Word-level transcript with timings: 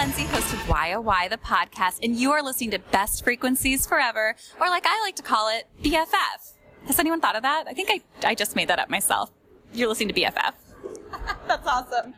Lindsay, 0.00 0.24
host 0.24 0.54
of 0.54 0.66
YOY, 0.66 0.94
oh 0.96 1.28
the 1.28 1.36
podcast, 1.36 1.98
and 2.02 2.16
you 2.16 2.32
are 2.32 2.42
listening 2.42 2.70
to 2.70 2.78
Best 2.78 3.22
Frequencies 3.22 3.86
Forever, 3.86 4.34
or 4.58 4.70
like 4.70 4.86
I 4.86 4.98
like 5.02 5.14
to 5.16 5.22
call 5.22 5.50
it, 5.54 5.66
BFF. 5.82 6.54
Has 6.86 6.98
anyone 6.98 7.20
thought 7.20 7.36
of 7.36 7.42
that? 7.42 7.64
I 7.68 7.74
think 7.74 7.90
I, 7.92 8.00
I 8.26 8.34
just 8.34 8.56
made 8.56 8.68
that 8.68 8.78
up 8.78 8.88
myself. 8.88 9.30
You're 9.74 9.88
listening 9.88 10.08
to 10.08 10.14
BFF. 10.14 10.54
That's 11.46 11.66
awesome. 11.66 12.14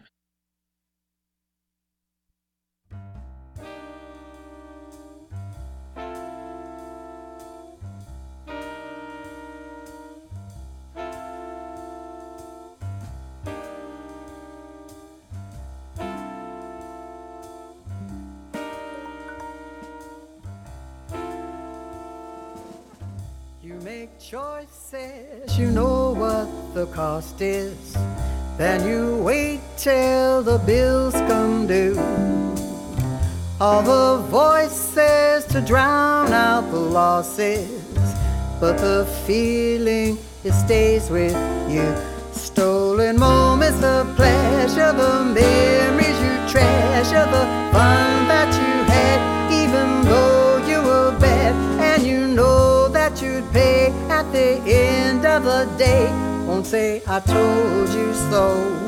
You 23.64 23.74
make 23.84 24.18
choices, 24.18 25.56
you 25.56 25.70
know 25.70 26.14
what 26.14 26.74
the 26.74 26.86
cost 26.86 27.40
is. 27.40 27.96
Then 28.58 28.84
you 28.84 29.22
wait 29.22 29.60
till 29.76 30.42
the 30.42 30.58
bills 30.58 31.14
come 31.30 31.68
due. 31.68 31.96
All 33.60 33.82
the 33.82 34.20
voices 34.30 35.44
to 35.52 35.60
drown 35.60 36.32
out 36.32 36.72
the 36.72 36.80
losses, 36.80 37.70
but 38.58 38.78
the 38.78 39.06
feeling 39.28 40.18
it 40.42 40.54
stays 40.54 41.08
with 41.08 41.36
you. 41.70 41.86
Stolen 42.32 43.16
moments 43.16 43.80
of 43.84 44.12
pleasure, 44.16 44.92
the 44.92 45.22
memories 45.22 46.18
you 46.26 46.34
treasure, 46.50 47.26
the 47.30 47.44
fun 47.70 48.26
that 48.26 48.50
you 48.58 48.81
know 53.12 53.18
that 53.18 53.22
you'd 53.22 53.52
pay 53.52 53.90
at 54.08 54.30
the 54.32 54.60
end 54.66 55.24
of 55.24 55.44
the 55.44 55.64
day. 55.78 56.06
Won't 56.46 56.66
say 56.66 57.02
I 57.06 57.20
told 57.20 57.88
you 57.90 58.12
so. 58.30 58.78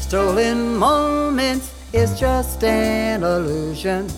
Stolen 0.00 0.78
moments 0.78 1.70
is 1.92 2.18
just 2.18 2.64
an 2.64 3.22
illusion 3.22 4.08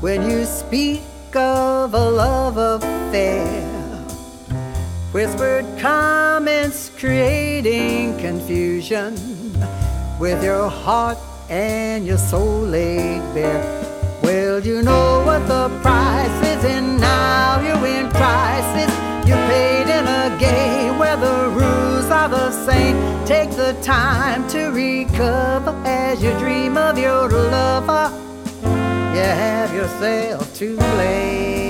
when 0.00 0.28
you 0.30 0.44
speak 0.44 1.02
of 1.34 1.94
a 1.94 2.10
love 2.10 2.56
affair. 2.58 3.69
Whispered 5.12 5.66
comments 5.80 6.92
creating 6.96 8.16
confusion 8.18 9.16
with 10.20 10.44
your 10.44 10.68
heart 10.68 11.18
and 11.48 12.06
your 12.06 12.16
soul 12.16 12.60
laid 12.60 13.18
bare. 13.34 13.60
Well, 14.22 14.60
you 14.64 14.82
know 14.82 15.24
what 15.26 15.48
the 15.48 15.68
price 15.82 16.46
is, 16.46 16.64
and 16.64 17.00
now 17.00 17.60
you're 17.60 17.86
in 17.88 18.08
crisis. 18.10 18.92
You 19.26 19.34
paid 19.50 19.88
in 19.90 20.06
a 20.06 20.36
game 20.38 20.96
where 20.96 21.16
the 21.16 21.48
rules 21.58 22.06
are 22.06 22.28
the 22.28 22.52
same. 22.64 22.96
Take 23.26 23.50
the 23.50 23.76
time 23.82 24.46
to 24.50 24.68
recover 24.68 25.74
as 25.84 26.22
you 26.22 26.30
dream 26.38 26.76
of 26.76 26.96
your 26.96 27.28
lover. 27.28 28.16
You 28.62 29.26
have 29.26 29.74
yourself 29.74 30.54
to 30.58 30.76
blame. 30.76 31.69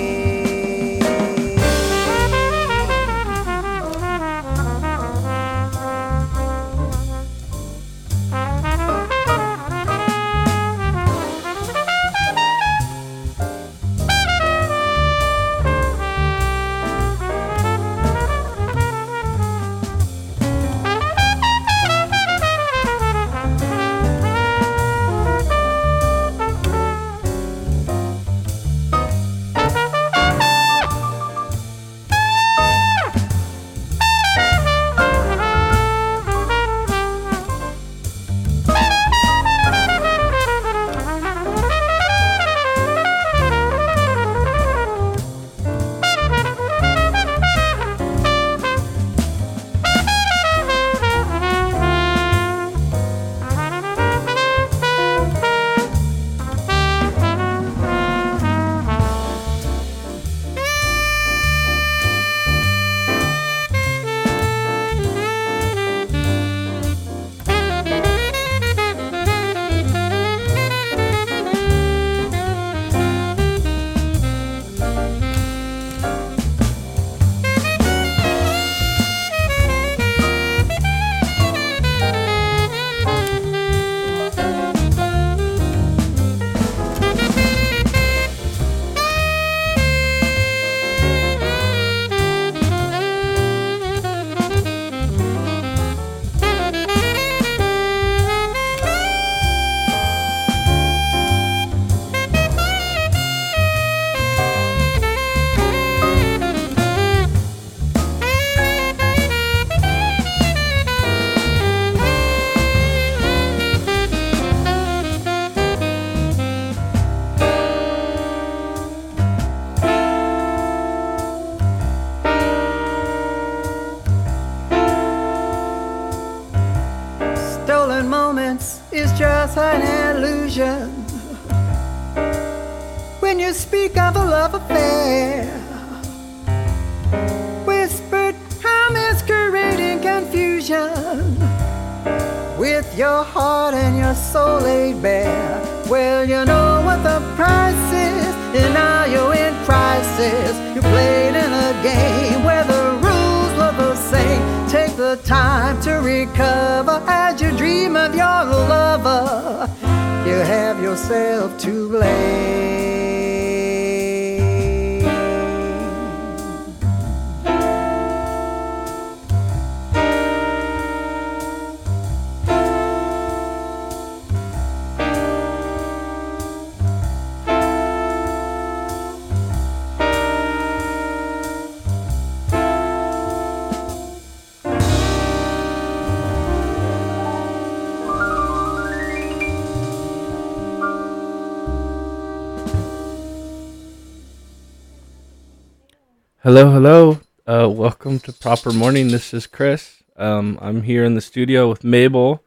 Hello, 196.60 196.72
hello. 196.72 197.20
Uh, 197.46 197.70
welcome 197.70 198.18
to 198.18 198.34
Proper 198.34 198.70
Morning. 198.70 199.08
This 199.08 199.32
is 199.32 199.46
Chris. 199.46 200.02
Um, 200.18 200.58
I'm 200.60 200.82
here 200.82 201.06
in 201.06 201.14
the 201.14 201.22
studio 201.22 201.70
with 201.70 201.82
Mabel 201.82 202.44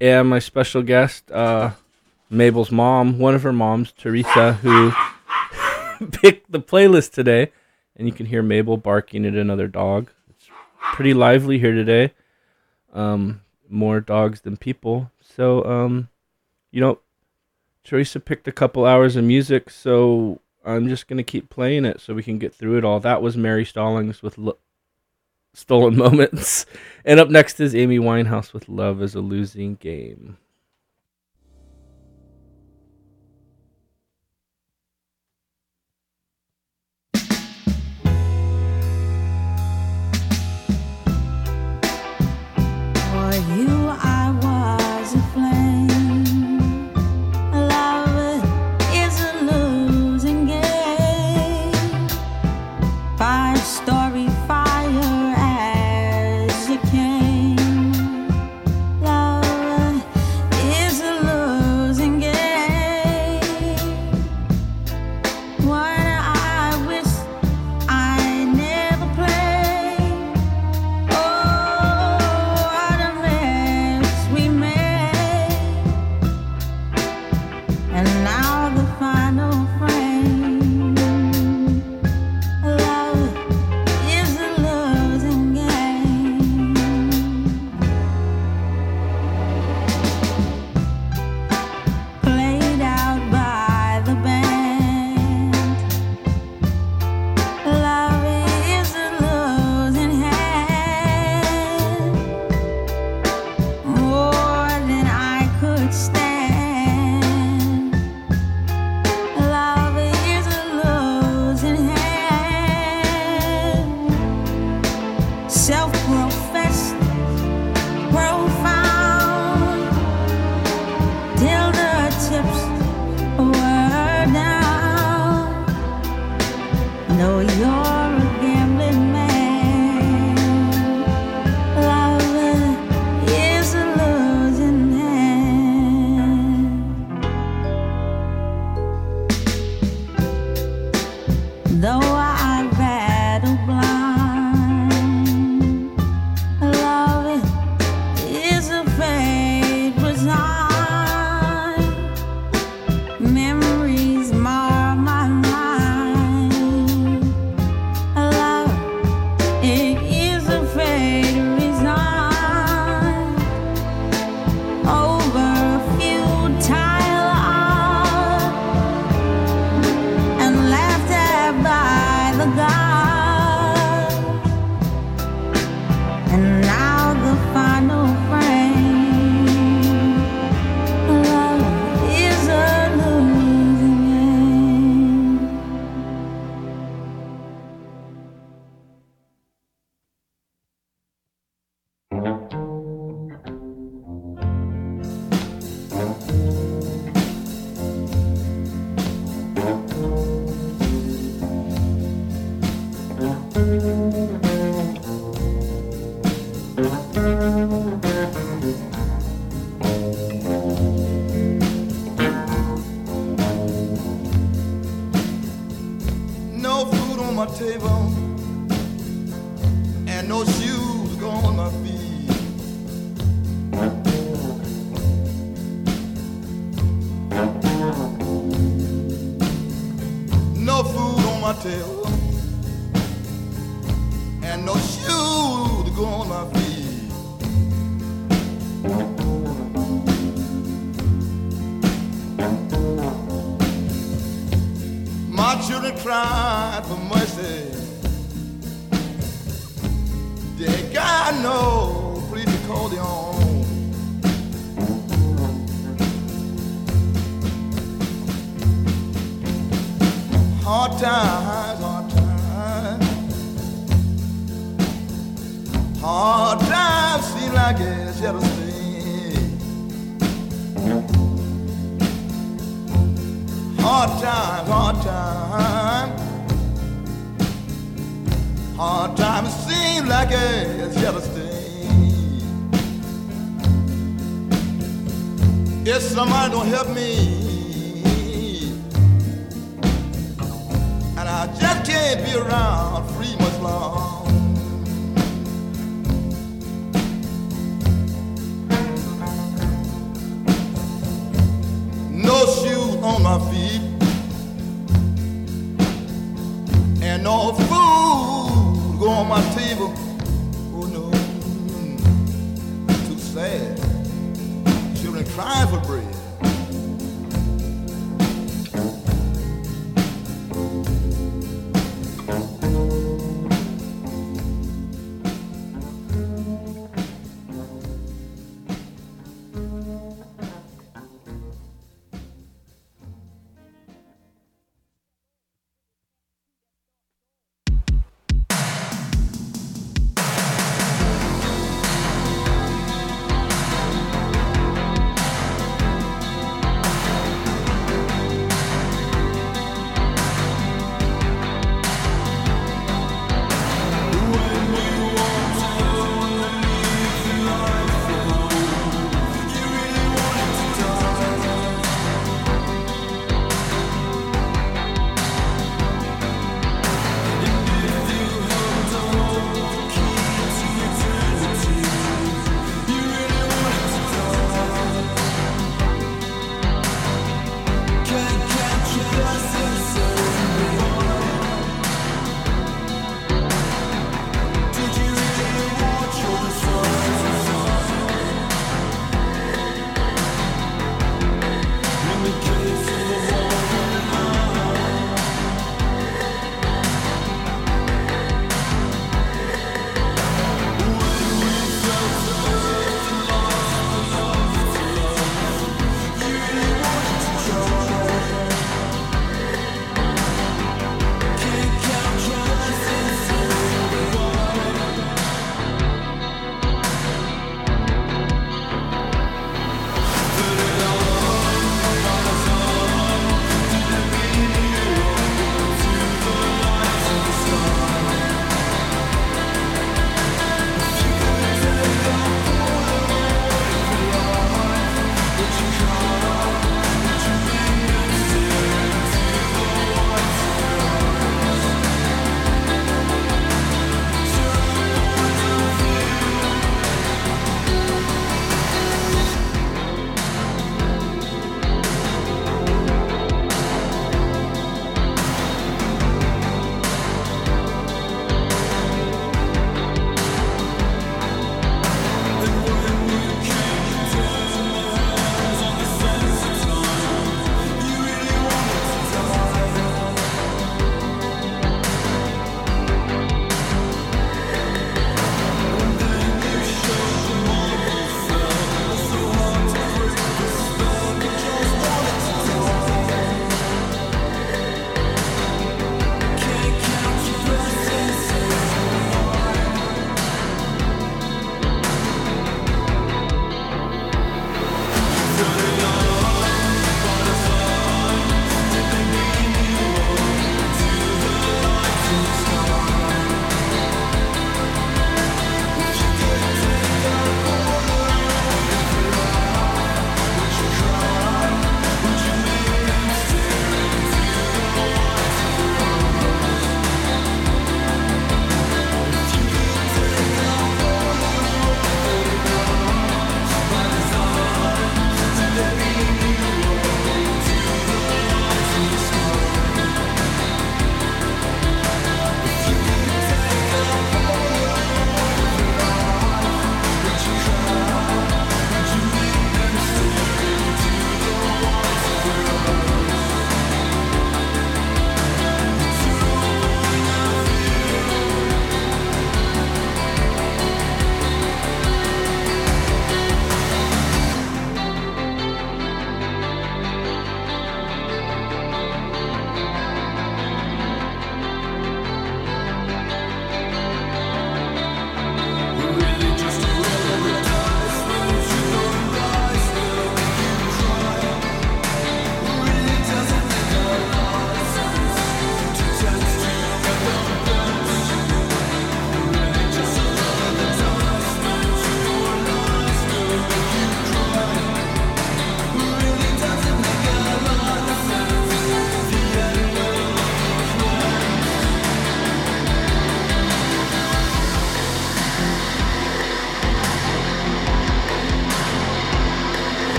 and 0.00 0.28
my 0.28 0.40
special 0.40 0.82
guest, 0.82 1.30
uh, 1.30 1.70
Mabel's 2.28 2.72
mom, 2.72 3.20
one 3.20 3.32
of 3.32 3.44
her 3.44 3.52
moms, 3.52 3.92
Theresa, 3.92 4.54
who 4.54 4.90
picked 6.10 6.50
the 6.50 6.58
playlist 6.58 7.12
today. 7.12 7.52
And 7.94 8.08
you 8.08 8.12
can 8.12 8.26
hear 8.26 8.42
Mabel 8.42 8.76
barking 8.76 9.24
at 9.24 9.34
another 9.34 9.68
dog. 9.68 10.10
It's 10.30 10.48
pretty 10.92 11.14
lively 11.14 11.60
here 11.60 11.74
today. 11.74 12.12
Um, 12.92 13.42
more 13.68 14.00
dogs 14.00 14.40
than 14.40 14.56
people. 14.56 15.12
So, 15.20 15.64
um, 15.64 16.08
you 16.72 16.80
know, 16.80 16.98
Theresa 17.84 18.18
picked 18.18 18.48
a 18.48 18.52
couple 18.52 18.84
hours 18.84 19.14
of 19.14 19.22
music, 19.22 19.70
so 19.70 20.40
I'm 20.64 20.88
just 20.88 21.06
gonna 21.08 21.22
keep 21.22 21.50
playing 21.50 21.84
it 21.84 22.00
so 22.00 22.14
we 22.14 22.22
can 22.22 22.38
get 22.38 22.54
through 22.54 22.78
it 22.78 22.84
all. 22.84 23.00
That 23.00 23.22
was 23.22 23.36
Mary 23.36 23.64
Stallings 23.64 24.22
with 24.22 24.38
Lo- 24.38 24.58
"Stolen 25.52 25.96
Moments," 25.96 26.66
and 27.04 27.20
up 27.20 27.28
next 27.30 27.60
is 27.60 27.74
Amy 27.74 27.98
Winehouse 27.98 28.52
with 28.52 28.68
"Love 28.68 29.02
Is 29.02 29.14
a 29.14 29.20
Losing 29.20 29.76
Game." 29.76 30.38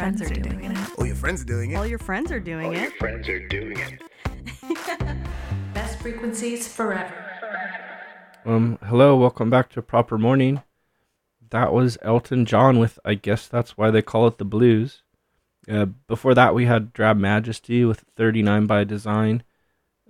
Are 0.00 0.10
doing 0.10 0.64
All 0.96 1.04
it. 1.04 1.08
your 1.08 1.14
friends 1.16 1.42
are 1.42 1.44
doing 1.44 1.72
it. 1.72 1.76
Oh, 1.76 1.82
your 1.82 1.98
friends 1.98 2.32
are 2.32 2.40
doing 2.40 2.62
it. 2.64 2.74
All 2.74 2.74
your 2.74 2.90
friends 2.92 3.28
are 3.28 3.48
doing 3.48 3.76
it. 3.76 3.98
Friends 3.98 4.08
are 4.58 4.78
doing 4.78 4.78
it. 4.78 5.16
Best 5.74 5.98
frequencies 6.00 6.66
forever. 6.66 7.12
Um, 8.46 8.78
hello, 8.82 9.14
welcome 9.16 9.50
back 9.50 9.68
to 9.72 9.82
Proper 9.82 10.16
Morning. 10.16 10.62
that 11.50 11.74
was 11.74 11.98
Elton 12.00 12.46
John 12.46 12.78
with 12.78 12.98
I 13.04 13.12
guess 13.12 13.46
that's 13.46 13.76
why 13.76 13.90
they 13.90 14.00
call 14.00 14.26
it 14.26 14.38
the 14.38 14.46
blues. 14.46 15.02
Uh, 15.70 15.84
before 16.08 16.32
that, 16.32 16.54
we 16.54 16.64
had 16.64 16.94
Drab 16.94 17.18
Majesty 17.18 17.84
with 17.84 18.06
39 18.16 18.66
by 18.66 18.84
Design, 18.84 19.42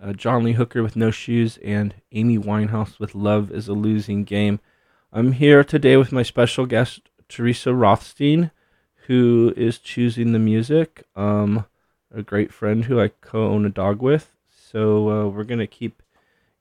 uh, 0.00 0.12
John 0.12 0.44
Lee 0.44 0.53
Hooker 0.53 0.85
with 0.85 0.94
No 0.94 1.11
Shoes, 1.11 1.59
and 1.64 1.96
Amy 2.12 2.38
Winehouse 2.38 3.00
with 3.00 3.16
Love 3.16 3.50
is 3.50 3.66
a 3.66 3.72
Losing 3.72 4.22
Game. 4.22 4.61
I'm 5.12 5.33
here 5.33 5.64
today 5.64 5.96
with 5.96 6.12
my 6.12 6.22
special 6.22 6.64
guest, 6.64 7.00
Theresa 7.29 7.74
Rothstein, 7.74 8.53
who 9.11 9.53
is 9.57 9.79
choosing 9.79 10.31
the 10.31 10.38
music. 10.38 11.05
Um, 11.16 11.66
a 12.14 12.23
great 12.23 12.55
friend 12.55 12.85
who 12.85 13.01
I 13.01 13.09
co 13.09 13.49
own 13.49 13.66
a 13.66 13.68
dog 13.68 14.01
with. 14.01 14.31
So 14.49 15.11
uh, 15.11 15.29
we're 15.29 15.42
going 15.42 15.59
to 15.59 15.66
keep 15.66 16.01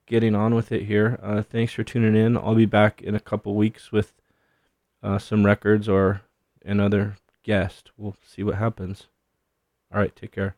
getting 0.07 0.33
on 0.33 0.55
with 0.55 0.71
it 0.71 0.85
here. 0.85 1.19
Uh, 1.21 1.43
thanks 1.43 1.73
for 1.73 1.83
tuning 1.83 2.15
in. 2.15 2.35
I'll 2.35 2.55
be 2.55 2.65
back 2.65 3.03
in 3.03 3.13
a 3.13 3.19
couple 3.19 3.53
weeks 3.53 3.91
with 3.91 4.13
uh, 5.03 5.19
some 5.19 5.45
records 5.45 5.87
or 5.87 6.21
another 6.65 7.17
guest. 7.43 7.91
We'll 7.97 8.15
see 8.25 8.41
what 8.41 8.55
happens. 8.55 9.05
All 9.93 9.99
right, 9.99 10.15
take 10.15 10.31
care. 10.31 10.55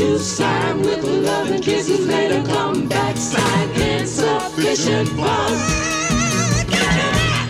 Shoes 0.00 0.24
sign 0.26 0.80
with 0.80 1.04
love 1.04 1.50
and 1.50 1.62
kisses 1.62 2.06
later 2.06 2.42
come 2.48 2.88
back 2.88 3.18
sign 3.18 3.68
insufficient 3.82 5.10
funds. 5.10 5.62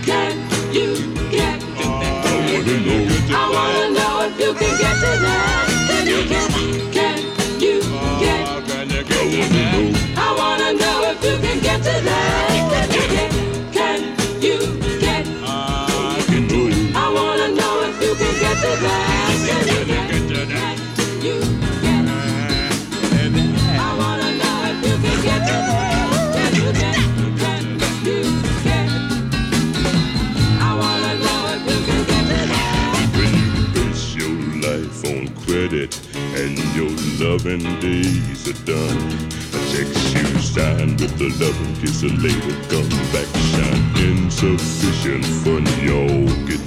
Can 0.05 0.37
you 0.75 1.15
get? 1.31 1.61
That? 1.61 3.31
I 3.31 3.51
wanna 3.55 3.91
know 3.95 4.27
if 4.27 4.41
you 4.41 4.53
can 4.55 4.79
get 4.81 4.95
to 4.99 5.11
that. 5.23 5.69
Can 5.91 6.07
you 6.09 6.25
get? 6.29 6.51
Can 6.93 7.19
you 9.31 9.45
get? 9.55 10.00
Loving 37.51 37.81
days 37.81 38.49
are 38.49 38.65
done, 38.65 38.99
a 39.55 39.61
check 39.71 39.87
you 40.15 40.41
sign 40.41 40.97
with 40.97 41.17
the 41.19 41.29
loving 41.43 41.75
kiss 41.81 42.03
and 42.03 42.23
later 42.23 42.55
come 42.71 42.89
back 43.13 43.27
shine. 43.51 43.81
Insufficient 43.97 45.25
fun, 45.43 45.67
y'all 45.85 46.27
get 46.47 46.60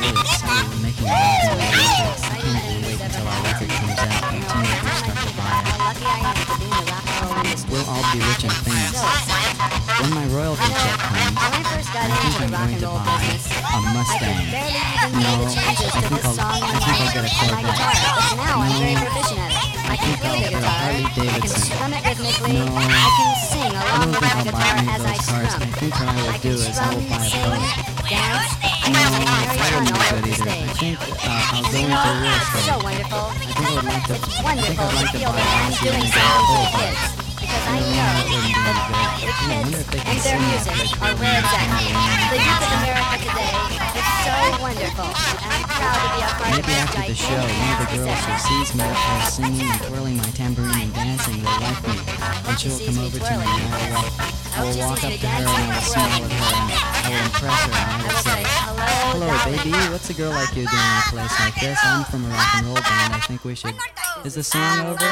making. 0.00 1.08
I 1.08 1.70
can't 2.38 2.86
wait 2.86 3.00
until 3.02 3.26
our 3.26 3.42
record 3.42 3.70
comes 3.70 3.98
out 3.98 4.30
and 4.30 4.42
to 4.42 5.34
buy 5.34 5.58
it. 5.58 5.78
We'll 7.68 7.84
all 7.84 8.04
be 8.12 8.20
rich 8.22 8.44
and 8.46 8.54
famous. 8.62 9.02
When 9.98 10.14
my 10.14 10.26
royalty 10.30 10.70
check 10.70 10.98
comes, 11.02 11.34
I 11.90 12.14
think 12.14 12.38
I'm 12.38 12.54
going 12.54 12.78
to 12.78 12.86
buy 12.86 13.18
a 13.18 13.82
Mustang. 13.92 14.46
No, 15.18 15.42
I 15.44 15.74
think 15.74 16.22
I'll, 16.24 16.38
I 16.38 16.62
think 16.78 16.98
I'll 16.98 17.12
get 17.12 17.24
a 17.24 17.34
Corvette. 17.34 17.74
It. 18.68 19.02
I 19.88 19.96
play 20.20 20.38
the 20.42 20.50
Get 20.50 20.62
a. 20.62 20.68
Harley 20.68 21.08
Davidson. 21.16 21.74
No, 21.78 22.66
I 22.68 22.94
can 23.16 23.32
sing 23.48 23.72
along 23.72 23.98
don't 24.04 24.20
think 24.20 24.36
I'll 24.36 24.52
buy 24.52 24.68
any 24.76 24.88
of 24.94 25.02
those 25.02 25.26
cars. 25.26 25.54
I 25.54 25.66
think 25.66 25.92
what 25.94 26.08
I 26.08 26.10
will 26.22 26.38
do 26.38 26.50
is 26.50 26.78
I 26.78 26.94
will 26.94 27.02
buy 27.08 27.26
a 27.26 27.42
boat. 28.62 28.77
I 28.88 29.02
I. 29.02 29.48
I 29.58 30.78
uh, 31.92 32.40
so 32.64 32.78
wonderful. 32.80 33.28
I 33.28 33.68
I 33.68 34.00
I 34.00 34.16
wonderful 34.42 34.88
house 35.44 35.76
doing 35.82 36.08
something. 36.08 36.96
Because 37.36 37.66
I 37.68 37.80
know 37.84 38.08
that 38.08 38.28
the 38.28 38.40
I 38.40 39.12
kids 39.20 39.40
and 39.44 39.68
their 40.24 40.40
music 40.40 40.88
are 41.02 41.12
it's 41.12 41.52
at. 41.52 41.68
The 42.30 42.38
youth 42.40 42.64
of 42.64 42.72
America 42.80 43.16
today 43.28 43.97
so 44.28 44.60
wonderful. 44.60 45.08
I'm 45.08 45.64
proud 45.64 45.98
to 46.04 46.08
be 46.12 46.20
a 46.20 46.30
part 46.36 46.50
Maybe 46.52 46.72
after 46.76 47.02
the 47.08 47.16
show, 47.16 47.40
one 47.40 47.70
of 47.72 47.78
the 47.80 47.88
girls 47.96 48.22
who 48.28 48.34
sees 48.44 48.68
me 48.76 48.84
up 48.84 48.92
there 48.92 49.30
singing 49.30 49.68
and 49.68 49.80
twirling 49.88 50.16
my 50.18 50.30
tambourine 50.36 50.88
and 50.88 50.94
dancing 50.94 51.40
will 51.40 51.56
like 51.64 51.80
me. 51.88 51.96
And 52.48 52.56
she'll 52.60 52.80
come 52.84 52.98
over 53.00 53.18
to 53.18 53.34
me 53.40 53.48
and 53.48 53.72
I 53.72 53.88
will, 53.88 54.08
I 54.52 54.60
will 54.64 54.78
walk 54.84 55.00
up 55.04 55.12
to 55.12 55.26
her 55.26 55.40
and 55.40 55.48
I 55.48 55.64
will 55.72 55.80
smile 55.80 56.24
at 56.24 56.32
her 56.32 56.44
and 56.44 56.68
I 56.68 57.08
will 57.08 57.24
impress 57.24 57.60
her 57.64 57.72
and 57.72 57.88
I 57.88 58.04
will 58.04 58.20
say, 58.20 58.42
Hello, 59.16 59.28
baby. 59.48 59.72
What's 59.92 60.10
a 60.10 60.14
girl 60.14 60.30
like 60.30 60.52
you 60.52 60.68
doing 60.68 60.88
in 60.92 60.98
a 60.98 61.08
place 61.08 61.34
like 61.40 61.56
this? 61.60 61.78
I'm 61.82 62.04
from 62.04 62.24
a 62.24 62.28
rock 62.28 62.54
and 62.56 62.66
roll 62.66 62.74
band. 62.76 63.14
I 63.14 63.20
think 63.24 63.44
we 63.44 63.54
should. 63.54 63.74
Is 64.24 64.34
the 64.34 64.44
song 64.44 64.86
over? 64.86 65.08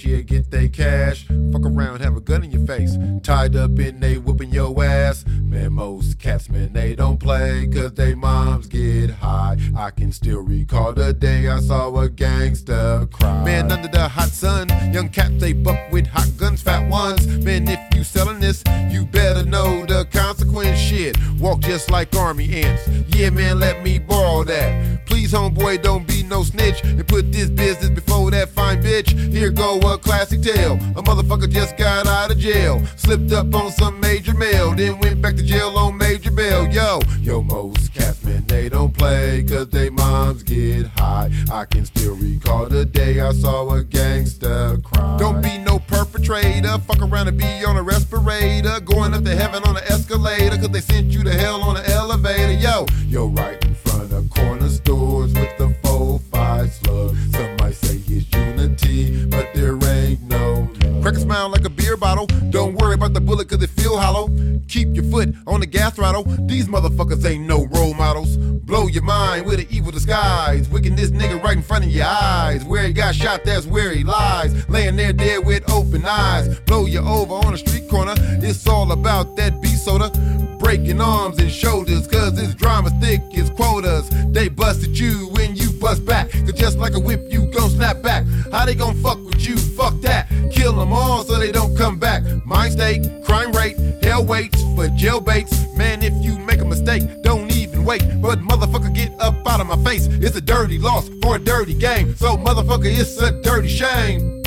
Get 0.00 0.50
they 0.50 0.68
cash, 0.68 1.26
fuck 1.52 1.66
around, 1.66 2.00
have 2.00 2.16
a 2.16 2.20
gun 2.20 2.42
in 2.44 2.50
your 2.50 2.66
face, 2.66 2.96
tied 3.22 3.54
up 3.54 3.78
in 3.78 4.00
they 4.00 4.16
whooping 4.16 4.50
your 4.50 4.82
ass. 4.82 5.24
Man, 5.26 5.74
most 5.74 6.18
cats, 6.18 6.48
man, 6.48 6.72
they 6.72 6.94
don't 6.94 7.18
play, 7.18 7.68
cause 7.72 7.92
they 7.92 8.14
moms 8.14 8.66
get 8.66 9.10
high. 9.10 9.58
I 9.76 9.90
can 9.90 10.10
still 10.12 10.40
recall 10.40 10.92
the 10.94 11.12
day 11.12 11.48
I 11.48 11.60
saw 11.60 11.94
a 12.00 12.08
gangster 12.08 13.06
cry. 13.12 13.44
Man, 13.44 13.70
under 13.70 13.88
the 13.88 14.08
hot 14.08 14.30
sun, 14.30 14.68
young 14.92 15.10
cats, 15.10 15.34
they 15.38 15.52
buck 15.52 15.78
with 15.92 16.06
hot 16.06 16.28
guns, 16.38 16.62
fat 16.62 16.88
ones. 16.88 17.26
Man, 17.44 17.68
if 17.68 17.80
you 17.94 18.02
selling 18.02 18.40
this, 18.40 18.64
you 18.88 19.04
better 19.04 19.44
know 19.44 19.84
the 19.84 20.06
consequence 20.06 20.78
shit. 20.78 21.16
Walk 21.38 21.60
just 21.60 21.90
like 21.90 22.14
army 22.16 22.62
ants. 22.62 22.88
Yeah, 23.14 23.30
man, 23.30 23.58
let 23.58 23.82
me 23.82 23.98
borrow 23.98 24.44
that. 24.44 25.06
Please, 25.06 25.32
homeboy, 25.32 25.82
don't 25.82 26.06
be 26.06 26.22
no 26.22 26.42
snitch 26.42 26.82
and 26.82 27.06
put 27.06 27.30
this 27.30 27.50
business 27.50 27.90
before 27.90 28.30
that 28.30 28.48
fine 28.48 28.82
bitch. 28.82 29.10
Here 29.32 29.50
go 29.50 29.78
a 29.86 29.98
classic 29.98 30.42
tale. 30.42 30.74
A 30.96 31.02
motherfucker 31.02 31.50
just 31.50 31.76
got 31.76 32.06
out 32.06 32.30
of 32.30 32.38
jail, 32.38 32.84
slipped 32.96 33.32
up 33.32 33.54
on 33.54 33.70
some 33.70 33.98
major 34.00 34.34
mail, 34.34 34.74
then 34.74 34.98
went 35.00 35.20
back 35.20 35.36
to 35.36 35.42
jail 35.42 35.76
on 35.76 35.96
major 35.96 36.30
bail. 36.30 36.66
Yo, 36.68 37.00
yo, 37.20 37.42
most 37.42 37.92
cats, 37.92 38.22
man, 38.24 38.44
they 38.46 38.68
don't 38.68 38.96
play 38.96 39.44
cause 39.44 39.68
they 39.68 39.90
moms 39.90 40.42
get 40.42 40.86
high. 40.98 41.30
I 41.50 41.64
can 41.64 41.84
still 41.84 42.16
recall 42.16 42.66
the 42.66 42.84
day 42.84 43.20
I 43.20 43.32
saw 43.32 43.70
a 43.74 43.84
gangster 43.84 44.78
cry. 44.82 45.16
Don't 45.18 45.42
be 45.42 45.58
no 45.58 45.78
perpetrator, 45.78 46.78
fuck 46.78 47.00
around 47.02 47.28
and 47.28 47.38
be 47.38 47.64
on 47.64 47.76
a 47.76 47.82
respirator, 47.82 48.80
going 48.80 49.14
up 49.14 49.24
to 49.24 49.36
heaven 49.36 49.62
on 49.64 49.76
an 49.76 49.84
escalator 49.84 50.56
cause 50.56 50.70
they 50.70 50.80
sent 50.80 51.06
you 51.06 51.22
to 51.24 51.32
hell 51.32 51.62
on 51.62 51.76
an 51.76 51.84
elevator. 51.86 52.52
Yo, 52.52 52.86
yo, 53.06 53.28
right 53.28 53.62
in 53.64 53.74
front 53.74 54.12
of 54.12 54.28
corner 54.30 54.68
stores 54.68 55.32
with 55.34 55.56
the 55.58 55.74
four 55.82 56.18
five 56.30 56.72
slug. 56.72 57.16
Some 57.32 57.51
say 57.72 58.00
it's 58.06 58.34
unity, 58.34 59.26
but 59.26 59.48
there 59.54 59.78
ain't 59.84 60.22
no. 60.22 60.68
Crack 61.02 61.14
a 61.14 61.20
smile 61.20 61.48
like 61.48 61.64
a 61.64 61.70
beer 61.70 61.96
bottle. 61.96 62.26
Don't 62.50 62.74
worry 62.74 62.94
about 62.94 63.12
the 63.12 63.20
bullet 63.20 63.48
cause 63.48 63.62
it 63.62 63.70
feel 63.70 63.98
hollow. 63.98 64.28
Keep 64.68 64.94
your 64.94 65.04
foot 65.04 65.34
on 65.46 65.60
the 65.60 65.66
gas 65.66 65.94
throttle. 65.94 66.24
These 66.46 66.68
motherfuckers 66.68 67.24
ain't 67.24 67.46
no 67.46 67.66
role 67.66 67.94
models. 67.94 68.36
Blow 68.36 68.86
your 68.86 69.02
mind 69.02 69.44
with 69.44 69.60
an 69.60 69.66
evil 69.70 69.92
disguise. 69.92 70.68
Wicking 70.68 70.96
this 70.96 71.10
nigga 71.10 71.42
right 71.42 71.56
in 71.56 71.62
front 71.62 71.84
of 71.84 71.90
your 71.90 72.06
eyes. 72.06 72.64
Where 72.64 72.86
he 72.86 72.92
got 72.92 73.14
shot, 73.14 73.44
that's 73.44 73.66
where 73.66 73.92
he 73.92 74.04
lies. 74.04 74.68
Laying 74.68 74.96
there 74.96 75.12
dead 75.12 75.44
with 75.44 75.68
open 75.70 76.04
eyes. 76.06 76.60
Blow 76.60 76.86
you 76.86 77.00
over 77.00 77.34
on 77.34 77.52
a 77.52 77.58
street 77.58 77.88
corner. 77.90 78.14
It's 78.16 78.66
all 78.66 78.92
about 78.92 79.36
that 79.36 79.60
B 79.60 79.68
soda. 79.68 80.10
Breaking 80.58 81.00
arms 81.00 81.38
and 81.38 81.50
shoulders, 81.50 82.06
cause 82.06 82.34
this 82.34 82.54
drama's 82.54 82.92
thick 83.00 83.20
as 83.36 83.50
quotas. 83.50 84.08
They 84.30 84.48
busted 84.48 84.96
you 84.96 85.28
when 85.32 85.56
you 85.56 85.72
bust 85.72 86.06
back. 86.06 86.30
Cause 86.30 86.52
just 86.52 86.78
like 86.78 86.94
a 86.94 87.00
whip, 87.00 87.20
you 87.30 87.46
gon' 87.46 87.70
snap 87.70 88.00
back. 88.00 88.24
How 88.52 88.64
they 88.64 88.76
gon' 88.76 88.96
fuck 89.02 89.18
with 89.24 89.46
you? 89.46 89.56
Fuck 89.56 90.00
that. 90.02 90.28
Kill 90.52 90.71
them 90.76 90.92
all 90.92 91.24
so 91.24 91.38
they 91.38 91.52
don't 91.52 91.76
come 91.76 91.98
back. 91.98 92.22
Mind 92.44 92.72
state, 92.72 93.02
crime 93.24 93.52
rate, 93.52 93.76
hell 94.02 94.24
waits 94.24 94.62
for 94.74 94.88
jail 94.88 95.20
baits. 95.20 95.66
Man, 95.76 96.02
if 96.02 96.12
you 96.24 96.38
make 96.38 96.60
a 96.60 96.64
mistake, 96.64 97.02
don't 97.22 97.50
even 97.52 97.84
wait. 97.84 98.02
But 98.20 98.40
motherfucker, 98.40 98.94
get 98.94 99.12
up 99.20 99.34
out 99.46 99.60
of 99.60 99.66
my 99.66 99.82
face. 99.84 100.06
It's 100.06 100.36
a 100.36 100.40
dirty 100.40 100.78
loss 100.78 101.08
for 101.22 101.36
a 101.36 101.38
dirty 101.38 101.74
game. 101.74 102.14
So, 102.16 102.36
motherfucker, 102.36 102.86
it's 102.86 103.20
a 103.20 103.32
dirty 103.42 103.68
shame. 103.68 104.41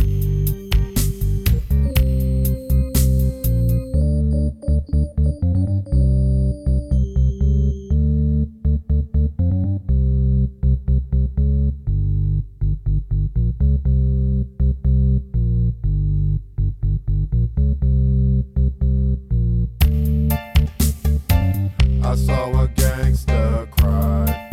I 22.15 22.17
saw 22.17 22.61
a 22.61 22.67
gangster 22.69 23.67
cry. 23.71 24.49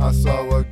I 0.00 0.12
saw 0.12 0.56
a 0.56 0.64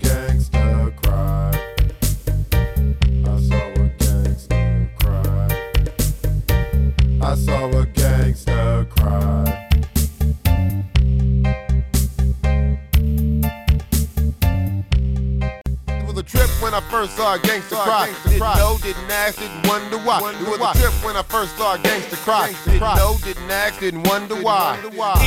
was 16.15 16.23
a 16.23 16.27
trip 16.27 16.51
when 16.63 16.75
I 16.75 16.81
first 16.91 17.17
saw 17.17 17.35
a 17.35 17.39
gangster 17.39 17.77
cry. 17.77 18.13
Didn't 18.25 18.41
know, 18.41 18.79
didn't 18.83 19.11
ask, 19.11 19.39
didn't 19.39 19.67
wonder 19.67 19.99
why. 19.99 20.19
It 20.19 20.49
was 20.49 20.61
a 20.61 20.79
trip 20.79 20.95
when 21.05 21.17
I 21.17 21.23
first 21.23 21.57
saw 21.57 21.75
a 21.75 21.79
gangster 21.79 22.17
cry. 22.17 22.55
Didn't 22.65 22.81
know, 22.81 23.17
didn't 23.23 23.51
ask, 23.51 23.81
didn't 23.81 24.07
wonder 24.07 24.37
why. 24.37 24.79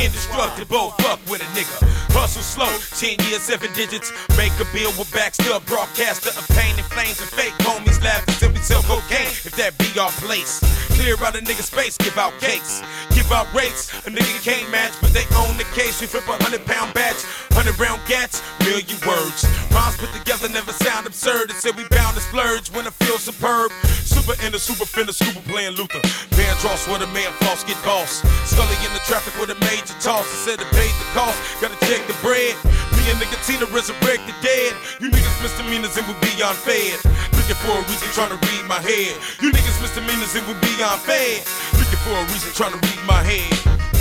Indestructible, 0.02 0.90
fuck 1.02 1.20
with 1.28 1.42
a 1.42 1.48
nigga. 1.56 1.84
Hustle 2.12 2.42
slow, 2.42 2.72
10 2.96 3.26
years, 3.28 3.42
7 3.42 3.72
digits. 3.74 4.12
Make 4.36 4.52
a 4.60 4.66
bill 4.72 4.92
with 4.98 5.12
Baxter, 5.12 5.60
broadcaster 5.66 6.30
of 6.30 6.48
pain 6.56 6.74
and 6.76 6.86
flames 6.86 7.20
and 7.20 7.30
fake 7.30 7.54
homies 7.60 8.02
laughing 8.02 8.34
sell 8.62 8.82
cocaine. 8.82 9.30
If 9.44 9.54
that 9.56 9.76
be 9.78 9.88
our 9.98 10.10
place, 10.22 10.60
clear 10.98 11.14
out 11.24 11.36
a 11.36 11.42
nigga 11.42 11.62
space, 11.62 11.96
give 11.96 12.18
out 12.18 12.32
cakes, 12.40 12.82
give 13.14 13.30
out 13.30 13.46
rates. 13.54 13.92
A 14.06 14.10
nigga 14.10 14.34
can't 14.42 14.68
match, 14.70 14.92
but 15.00 15.12
they 15.12 15.24
own 15.36 15.56
the 15.56 15.68
case. 15.74 16.00
We 16.00 16.06
flip 16.06 16.26
a 16.28 16.36
hundred 16.42 16.64
pound 16.66 16.94
batch, 16.94 17.22
hundred 17.54 17.78
round 17.78 18.00
gats, 18.06 18.42
million 18.60 18.98
words. 19.06 19.46
Rhymes 19.70 19.96
put 19.96 20.10
together 20.12 20.48
never 20.48 20.72
sound 20.72 21.06
absurd. 21.06 21.50
It 21.50 21.56
said 21.56 21.76
we 21.76 21.86
bound 21.88 22.16
to 22.16 22.22
splurge 22.22 22.70
when 22.74 22.86
I 22.86 22.90
feel 22.90 23.18
superb. 23.18 23.70
Super 24.02 24.34
in 24.44 24.52
the 24.52 24.58
super 24.58 24.84
finna, 24.84 25.12
super 25.12 25.40
playing 25.48 25.76
Luther. 25.76 26.02
Vandross 26.34 26.88
where 26.88 26.98
the 26.98 27.10
man 27.14 27.30
floss 27.38 27.64
get 27.64 27.78
boss. 27.84 28.22
Scully 28.48 28.76
in 28.86 28.92
the 28.92 29.02
traffic 29.06 29.34
with 29.40 29.50
a 29.50 29.58
major 29.64 29.94
toss. 30.00 30.26
It 30.26 30.40
said 30.44 30.58
it 30.60 30.70
paid 30.74 30.94
the 30.98 31.08
cost, 31.14 31.38
gotta 31.60 31.78
check 31.86 32.02
the 32.06 32.16
bread. 32.20 32.54
Me 32.96 33.02
and 33.10 33.18
nigga 33.22 33.38
Tina 33.46 33.66
resurrect 33.70 34.26
the 34.26 34.34
dead. 34.42 34.74
You 35.00 35.10
niggas 35.10 35.38
misdemeanors 35.42 35.96
and 35.96 36.06
we 36.06 36.14
beyond 36.20 36.56
fed. 36.58 36.98
Looking 37.48 37.64
for 37.64 37.80
a 37.80 37.88
reason, 37.88 38.12
trying 38.12 38.28
to 38.28 38.40
read 38.52 38.68
my 38.68 38.76
head. 38.76 39.16
You 39.40 39.48
niggas 39.48 39.80
misdemeanors, 39.80 40.36
it 40.36 40.44
would 40.44 40.60
be 40.60 40.68
unfair. 40.84 41.40
Looking 41.80 41.96
for 42.04 42.12
a 42.12 42.24
reason, 42.28 42.52
trying 42.52 42.76
to 42.76 42.80
read 42.84 43.00
my 43.08 43.24
head. 43.24 43.48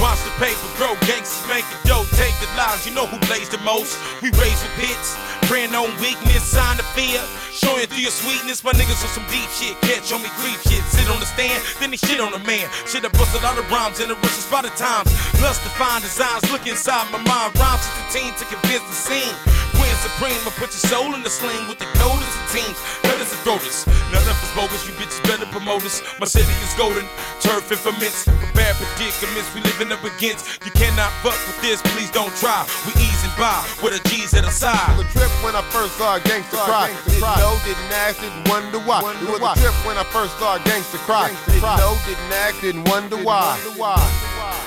Watch 0.03 0.19
the 0.27 0.35
paper 0.35 0.67
grow, 0.75 0.91
gangsters 1.07 1.47
it 1.47 1.63
dope, 1.87 2.11
take 2.19 2.35
the 2.43 2.49
lies. 2.59 2.83
You 2.83 2.91
know 2.91 3.07
who 3.07 3.15
plays 3.23 3.47
the 3.47 3.63
most? 3.63 3.95
We 4.19 4.35
raise 4.35 4.59
the 4.59 4.67
hits, 4.75 5.15
praying 5.47 5.71
on 5.79 5.87
weakness, 6.03 6.43
sign 6.43 6.75
of 6.75 6.83
fear. 6.91 7.23
Showing 7.55 7.87
through 7.87 8.03
your 8.03 8.11
sweetness, 8.11 8.67
my 8.67 8.75
niggas 8.75 8.99
on 8.99 9.15
some 9.15 9.27
deep 9.31 9.47
shit. 9.55 9.79
Catch 9.79 10.11
on 10.11 10.19
me, 10.19 10.29
creep 10.43 10.59
shit, 10.67 10.83
sit 10.91 11.07
on 11.07 11.23
the 11.23 11.25
stand, 11.25 11.63
then 11.79 11.95
they 11.95 11.97
shit 12.03 12.19
on 12.19 12.35
the 12.35 12.43
man. 12.43 12.67
Shit, 12.83 13.07
I 13.07 13.09
busted 13.15 13.47
all 13.47 13.55
the 13.55 13.63
rhymes 13.71 14.03
in 14.03 14.11
the 14.11 14.19
rushes 14.27 14.43
by 14.51 14.59
the 14.59 14.75
times. 14.75 15.07
Lust 15.39 15.63
to 15.63 15.71
find 15.79 16.03
designs, 16.03 16.43
look 16.51 16.67
inside 16.67 17.07
my 17.15 17.23
mind. 17.23 17.55
Rhymes 17.55 17.79
to 17.79 17.91
the 17.95 18.07
team 18.11 18.31
to 18.35 18.45
convince 18.51 18.83
the 18.91 18.97
scene. 19.07 19.35
Queen 19.79 19.95
Supreme, 20.03 20.41
I 20.43 20.51
put 20.59 20.75
your 20.75 20.83
soul 20.91 21.15
in 21.15 21.23
the 21.23 21.31
sling 21.31 21.63
with 21.71 21.79
the 21.79 21.87
code 21.95 22.26
teams. 22.53 22.77
None 23.03 23.19
of 23.19 23.27
us 23.27 23.41
voters, 23.43 23.87
none 24.13 24.23
of 24.23 24.37
us 24.37 24.51
bogus. 24.55 24.85
You 24.87 24.93
bitches 24.99 25.23
better 25.23 25.45
promote 25.49 25.83
us. 25.83 26.03
My 26.19 26.27
city 26.27 26.51
is 26.63 26.73
golden, 26.75 27.05
turf 27.39 27.69
and 27.71 27.79
ferments. 27.79 28.23
For 28.27 28.51
bad 28.53 28.75
predicaments 28.75 29.49
we 29.53 29.61
living 29.61 29.91
up 29.91 30.03
against. 30.03 30.63
You 30.65 30.71
cannot 30.71 31.11
fuck 31.23 31.39
with 31.47 31.59
this, 31.61 31.81
please 31.95 32.11
don't 32.11 32.33
try. 32.37 32.67
We 32.85 32.93
easing 33.01 33.33
by 33.37 33.63
with 33.83 33.97
a 33.97 34.01
G's 34.09 34.33
at 34.33 34.45
our 34.45 34.51
side. 34.51 34.75
It 34.93 35.03
was 35.03 35.07
a 35.07 35.19
trip 35.19 35.33
when 35.43 35.55
I 35.55 35.63
first 35.73 35.97
saw 35.97 36.15
a 36.15 36.21
gangster 36.21 36.57
Cry. 36.57 36.87
Didn't 37.05 37.63
didn't 37.63 37.91
ask, 37.93 38.19
didn't 38.19 38.49
wonder 38.49 38.79
why. 38.79 39.01
Wonder 39.01 39.23
it 39.23 39.31
was 39.31 39.41
why. 39.41 39.53
a 39.53 39.55
trip 39.55 39.73
when 39.85 39.97
I 39.97 40.03
first 40.03 40.37
saw 40.39 40.55
a 40.55 40.59
Gangsta 40.59 40.97
Cry. 41.05 41.35
Didn't 41.47 41.61
know, 41.61 41.97
didn't 42.05 42.33
ask, 42.33 42.61
didn't 42.61 42.89
wonder 42.89 43.17
why. 43.17 43.59
Didn't 43.63 43.77
wonder 43.77 44.01
why. 44.37 44.66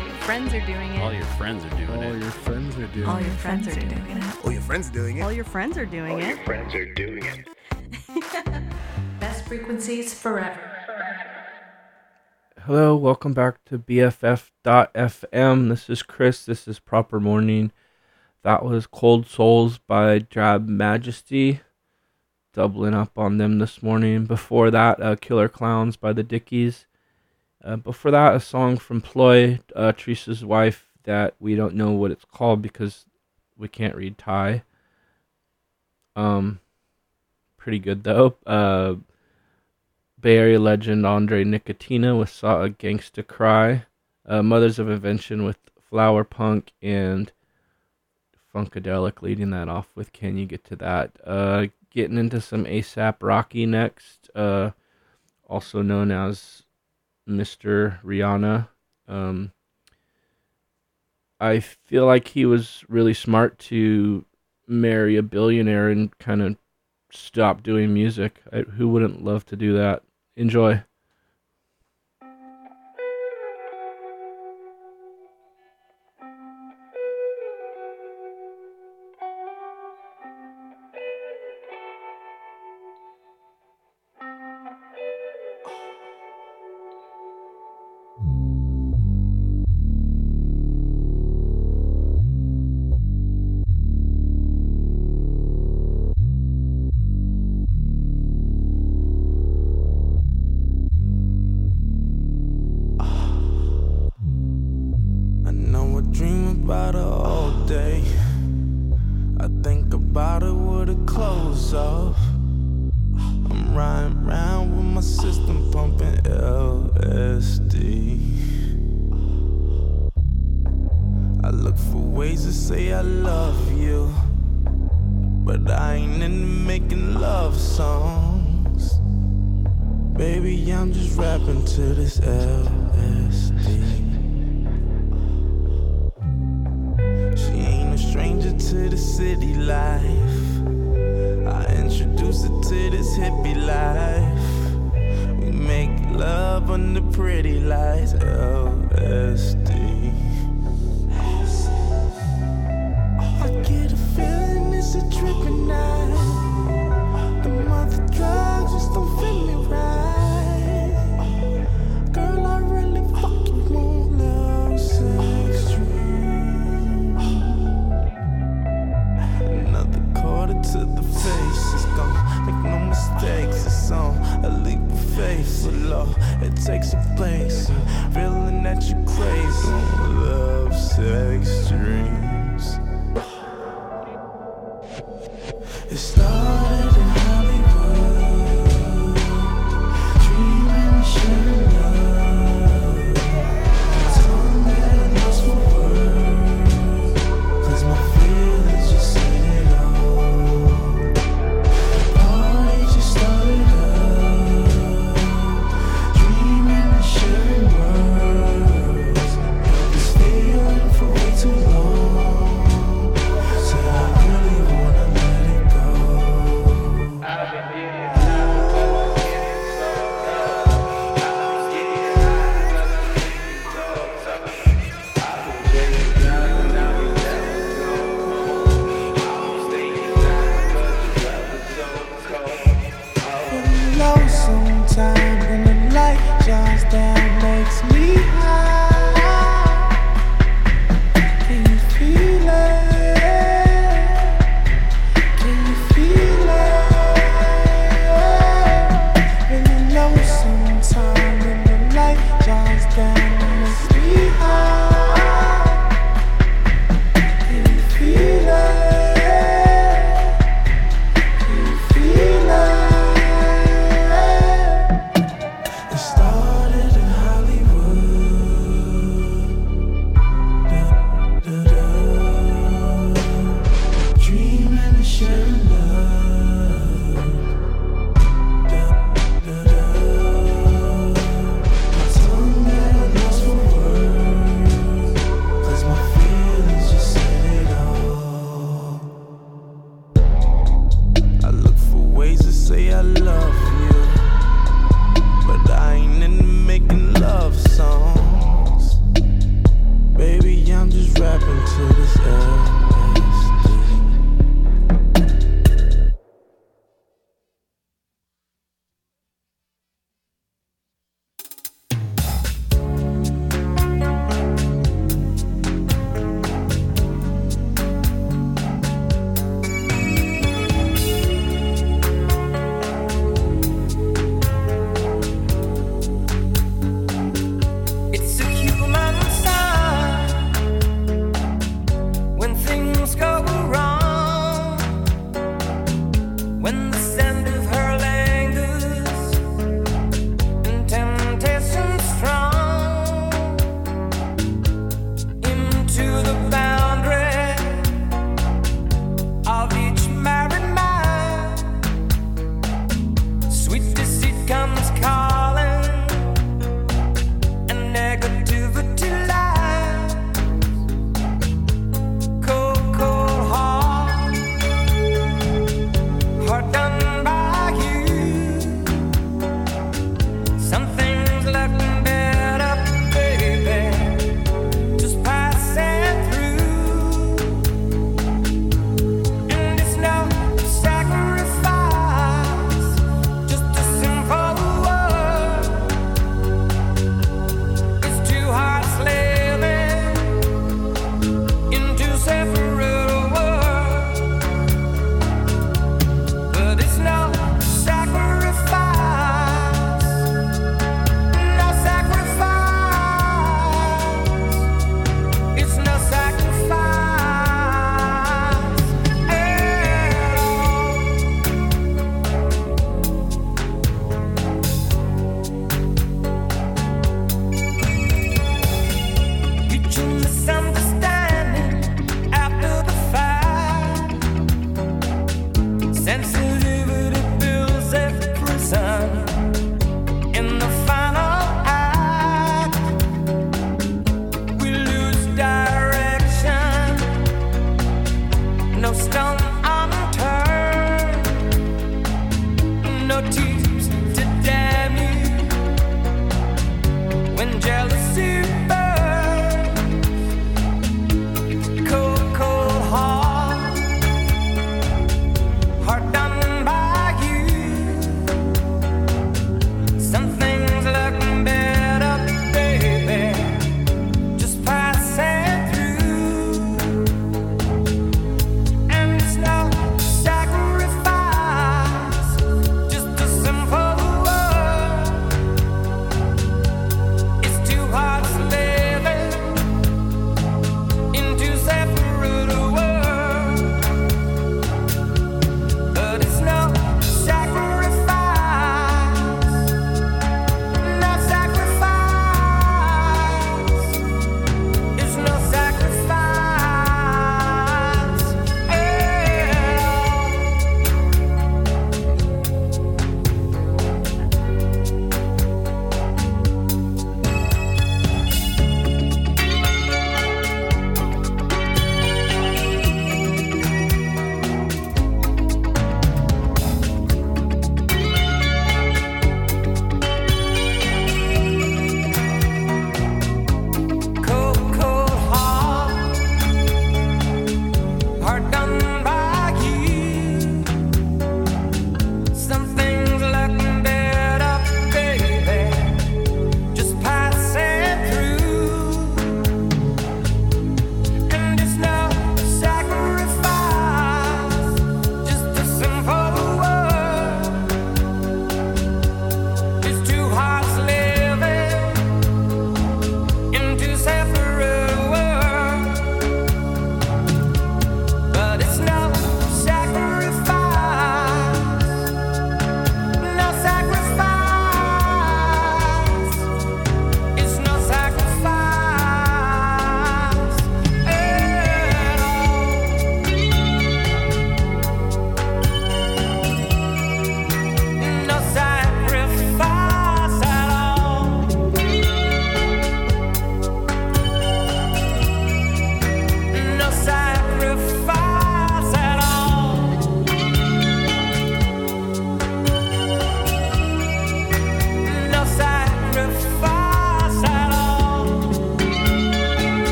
All 0.00 0.06
your 0.06 0.14
friends 0.16 0.54
are 0.54 0.66
doing 0.66 0.92
it. 0.94 1.00
All 1.02 1.12
your 1.12 1.24
friends 1.24 1.64
are 1.64 1.70
doing 1.70 1.90
All 1.90 2.02
it. 2.02 2.20
your 2.22 2.30
friends 2.30 2.78
are 2.78 2.86
doing 2.86 3.06
All 3.06 3.16
it. 3.18 3.22
your 3.24 3.32
friends 3.32 3.68
are 3.68 3.74
doing 3.74 4.16
it. 4.16 4.44
All 4.44 4.52
your 4.52 4.62
friends 4.62 4.88
are 4.88 4.92
doing 4.92 5.16
it. 5.18 5.22
All 5.22 5.32
your 5.32 5.44
friends 5.44 5.76
are 5.76 5.84
doing 5.86 6.18
it. 6.18 6.22
All 6.24 6.28
Your 6.30 6.44
friends 6.44 6.74
are 6.74 6.94
doing 6.94 7.22
it. 7.22 7.46
Best 9.20 9.44
frequencies 9.46 10.14
forever. 10.14 10.58
Hello, 12.60 12.96
welcome 12.96 13.34
back 13.34 13.62
to 13.66 13.78
BFF.FM. 13.78 15.68
This 15.68 15.90
is 15.90 16.02
Chris. 16.02 16.46
This 16.46 16.66
is 16.66 16.78
Proper 16.78 17.20
Morning. 17.20 17.70
That 18.42 18.64
was 18.64 18.86
Cold 18.86 19.26
Souls 19.26 19.76
by 19.76 20.20
Drab 20.20 20.66
Majesty. 20.66 21.60
Doubling 22.54 22.94
up 22.94 23.18
on 23.18 23.36
them 23.36 23.58
this 23.58 23.82
morning. 23.82 24.24
Before 24.24 24.70
that, 24.70 25.02
uh, 25.02 25.16
Killer 25.16 25.50
Klowns 25.50 26.00
by 26.00 26.14
the 26.14 26.22
Dickies. 26.22 26.86
Uh, 27.62 27.76
before 27.76 28.10
that, 28.10 28.34
a 28.34 28.40
song 28.40 28.78
from 28.78 29.00
Ploy, 29.00 29.60
uh, 29.76 29.92
Theresa's 29.92 30.44
wife, 30.44 30.86
that 31.04 31.34
we 31.40 31.54
don't 31.54 31.74
know 31.74 31.90
what 31.92 32.10
it's 32.10 32.24
called 32.24 32.62
because 32.62 33.06
we 33.56 33.68
can't 33.68 33.94
read 33.94 34.16
Thai. 34.18 34.62
Um, 36.16 36.60
pretty 37.56 37.78
good 37.78 38.04
though. 38.04 38.36
Uh, 38.46 38.96
Bay 40.20 40.36
Area 40.36 40.58
legend 40.58 41.06
Andre 41.06 41.44
Nickatina 41.44 42.18
with 42.18 42.28
Saw 42.28 42.62
a 42.62 42.70
Gangsta 42.70 43.26
Cry. 43.26 43.84
Uh, 44.26 44.42
Mothers 44.42 44.78
of 44.78 44.88
Invention 44.88 45.44
with 45.44 45.58
Flower 45.80 46.24
Punk 46.24 46.72
and 46.82 47.32
Funkadelic 48.54 49.22
leading 49.22 49.50
that 49.50 49.68
off 49.68 49.88
with 49.94 50.12
Can 50.12 50.36
You 50.36 50.46
Get 50.46 50.64
to 50.64 50.76
That? 50.76 51.12
Uh, 51.24 51.66
getting 51.90 52.18
into 52.18 52.40
some 52.40 52.64
ASAP 52.64 53.16
Rocky 53.20 53.66
next, 53.66 54.30
uh, 54.34 54.70
also 55.48 55.82
known 55.82 56.10
as 56.10 56.62
Mr. 57.30 58.00
Rihanna. 58.02 58.68
Um, 59.08 59.52
I 61.40 61.60
feel 61.60 62.06
like 62.06 62.28
he 62.28 62.44
was 62.44 62.84
really 62.88 63.14
smart 63.14 63.58
to 63.60 64.24
marry 64.66 65.16
a 65.16 65.22
billionaire 65.22 65.88
and 65.88 66.16
kind 66.18 66.42
of 66.42 66.56
stop 67.10 67.62
doing 67.62 67.94
music. 67.94 68.42
I, 68.52 68.60
who 68.60 68.88
wouldn't 68.88 69.24
love 69.24 69.46
to 69.46 69.56
do 69.56 69.72
that? 69.74 70.02
Enjoy. 70.36 70.82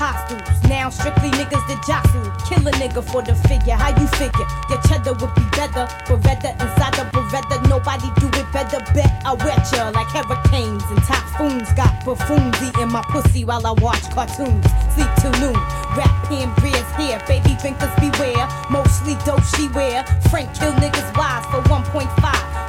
Apostles. 0.00 0.48
Now 0.64 0.88
strictly 0.88 1.30
niggas 1.36 1.60
that 1.68 1.84
jostle. 1.84 2.24
Kill 2.48 2.64
a 2.66 2.72
nigga 2.80 3.04
for 3.04 3.20
the 3.20 3.34
figure. 3.48 3.76
How 3.76 3.92
you 3.92 4.08
figure? 4.16 4.48
Your 4.72 4.80
cheddar 4.88 5.12
would 5.20 5.34
be 5.36 5.44
better. 5.52 5.84
Beretta 6.08 6.56
inside 6.56 6.96
the 6.96 7.04
Beretta. 7.12 7.60
Nobody 7.68 8.08
do 8.16 8.32
it 8.32 8.48
better. 8.52 8.80
Bet 8.96 9.12
I 9.24 9.34
wet 9.44 9.60
ya 9.76 9.92
like 9.92 10.08
hurricanes 10.08 10.84
and 10.88 11.02
typhoons. 11.04 11.68
Got 11.76 11.92
buffoons 12.04 12.56
eating 12.64 12.88
my 12.88 13.04
pussy 13.12 13.44
while 13.44 13.66
I 13.66 13.72
watch 13.84 14.08
cartoons. 14.16 14.64
Sleep 14.96 15.10
till 15.20 15.36
noon. 15.36 15.60
Rap 15.92 16.12
Cambria's 16.28 16.88
here. 16.96 17.20
Baby 17.28 17.56
drinkers 17.60 17.92
beware. 18.00 18.48
Mostly 18.70 19.20
dope 19.28 19.44
she 19.52 19.68
wear. 19.76 20.04
Frank 20.32 20.48
kill 20.56 20.72
niggas 20.80 21.10
wise 21.12 21.44
for 21.52 21.60
1.5. 21.68 22.08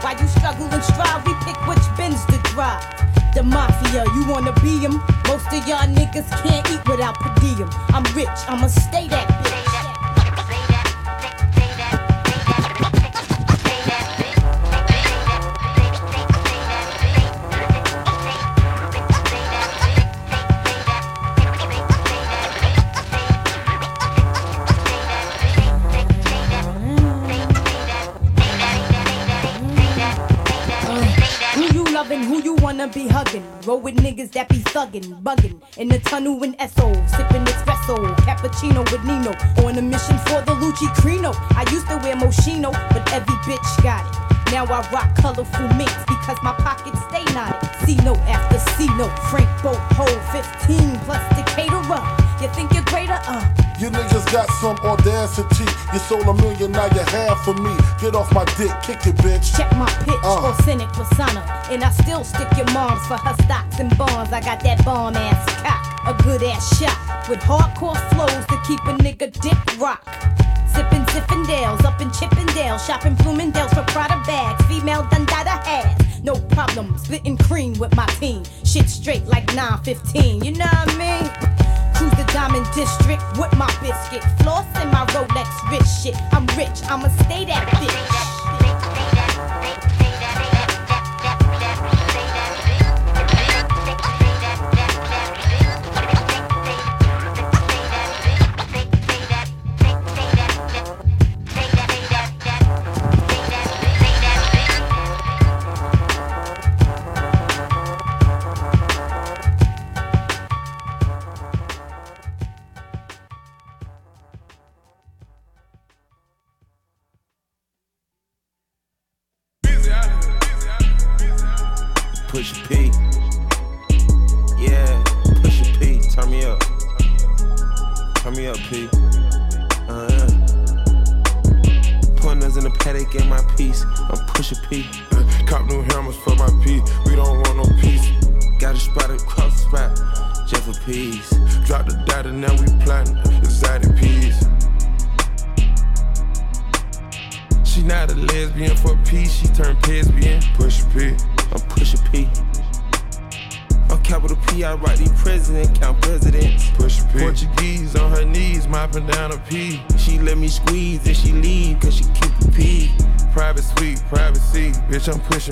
While 0.03 0.17
you 0.19 0.27
struggle 0.27 0.67
and 0.67 0.84
strive, 0.84 1.23
we 1.25 1.34
pick 1.47 1.55
which 1.63 1.86
bins 1.95 2.25
to 2.25 2.38
drive. 2.51 3.11
The 3.34 3.43
mafia, 3.43 4.03
you 4.13 4.25
wanna 4.27 4.51
be 4.61 4.79
him? 4.79 5.01
Most 5.27 5.47
of 5.47 5.65
y'all 5.65 5.88
niggas 5.88 6.29
can't 6.43 6.69
eat 6.69 6.86
without 6.88 7.15
per 7.15 7.34
diem. 7.39 7.69
I'm 7.89 8.03
rich, 8.13 8.27
I'ma 8.49 8.67
stay 8.67 9.07
that 9.07 9.27
bitch. 9.27 9.70
Wanna 32.82 32.93
be 32.93 33.07
hugging? 33.07 33.45
Roll 33.65 33.79
with 33.79 33.95
niggas 33.97 34.32
that 34.32 34.49
be 34.49 34.57
thuggin', 34.73 35.21
buggin'. 35.21 35.61
In 35.77 35.88
the 35.88 35.99
tunnel 35.99 36.41
in 36.43 36.53
Esso, 36.53 36.91
sippin' 37.09 37.45
espresso. 37.45 37.95
Cappuccino 38.25 38.84
with 38.91 39.03
Nino. 39.03 39.32
On 39.63 39.77
a 39.77 39.82
mission 39.82 40.17
for 40.25 40.41
the 40.41 40.53
Lucci 40.61 40.88
Crino. 40.95 41.32
I 41.55 41.69
used 41.71 41.88
to 41.89 41.97
wear 41.97 42.15
Moschino, 42.15 42.71
but 42.93 43.13
every 43.13 43.36
bitch 43.45 43.84
got 43.84 44.03
it. 44.05 44.51
Now 44.51 44.65
I 44.65 44.82
rock 44.91 45.15
colorful 45.15 45.67
minks 45.75 46.03
because 46.07 46.38
my 46.43 46.53
pockets 46.53 46.99
stay 47.09 47.23
knotted. 47.34 47.69
C 47.86 47.95
note 48.03 48.19
after 48.27 48.57
C 48.73 48.88
note. 48.97 49.15
Frank 49.29 49.49
Boat, 49.61 49.77
hold 49.93 50.19
15 50.67 50.97
plus 51.05 51.21
Decatur. 51.38 52.20
You 52.42 52.48
think 52.50 52.74
you're 52.74 52.84
greater? 52.86 53.20
Uh. 53.28 53.46
You 53.80 53.89
niggas 53.89 54.32
got 54.32 54.50
some 54.62 54.78
audacity. 54.86 55.66
You 55.94 56.00
sold 56.00 56.28
a 56.28 56.34
million, 56.36 56.72
now 56.72 56.86
you 56.86 57.00
have 57.02 57.39
for 57.42 57.54
me. 57.56 57.76
Get 58.00 58.16
off 58.16 58.32
my 58.34 58.46
dick, 58.58 58.72
kick 58.84 59.06
it, 59.08 59.16
bitch. 59.24 59.56
Check 59.58 59.72
my 59.76 59.89
pitch, 60.06 60.22
Uh. 60.24 60.50
authentic 60.50 60.89
persona. 60.89 61.42
And 61.72 61.84
I 61.84 61.89
still 61.92 62.24
stick 62.24 62.48
your 62.58 62.70
moms 62.72 63.06
for 63.08 63.18
her 63.18 63.36
stocks 63.44 63.80
and 63.80 63.96
bonds. 63.98 64.32
I 64.34 64.39
got 64.42 64.60
that 64.62 64.84
bomb 64.86 65.16
ass 65.16 65.46
cock, 65.64 65.82
a 66.16 66.24
good 66.24 66.44
ass 66.44 66.78
shot. 66.80 66.98
With 67.30 67.39
hardcore 67.39 67.98
flows 68.14 68.46
to 68.48 68.58
keep 68.68 68.80
a 68.86 68.94
nigga 69.04 69.32
dick 69.42 69.80
rock. 69.80 70.04
Sippin' 70.74 71.06
Zippendales 71.08 71.84
up 71.84 72.00
in 72.02 72.10
Chippendale. 72.12 72.78
Shopping 72.78 73.16
Bloomingdale's 73.16 73.74
for 73.74 73.84
Prada 73.84 74.22
bags. 74.26 74.64
Female 74.66 75.08
Don 75.12 75.26
Dada 75.26 75.58
has. 75.68 76.24
No 76.24 76.36
problem, 76.56 76.98
splitting 76.98 77.38
cream 77.38 77.74
with 77.80 77.96
my 77.96 78.06
team. 78.20 78.44
Shit 78.64 78.88
straight 78.89 79.26
like 79.26 79.46
915, 79.56 80.44
you 80.46 80.52
know 80.52 80.66
what 80.66 80.89
I 80.92 80.98
mean? 80.98 81.51
Diamond 82.34 82.65
District 82.73 83.21
with 83.38 83.55
my 83.57 83.67
biscuit. 83.82 84.23
Floss 84.41 84.65
in 84.82 84.89
my 84.89 85.05
Rolex 85.07 85.49
rich 85.69 85.88
shit. 85.88 86.15
I'm 86.32 86.45
rich, 86.57 86.82
I'ma 86.89 87.09
stay 87.09 87.45
that 87.45 87.67
bitch. 87.67 88.41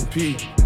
P. 0.06 0.59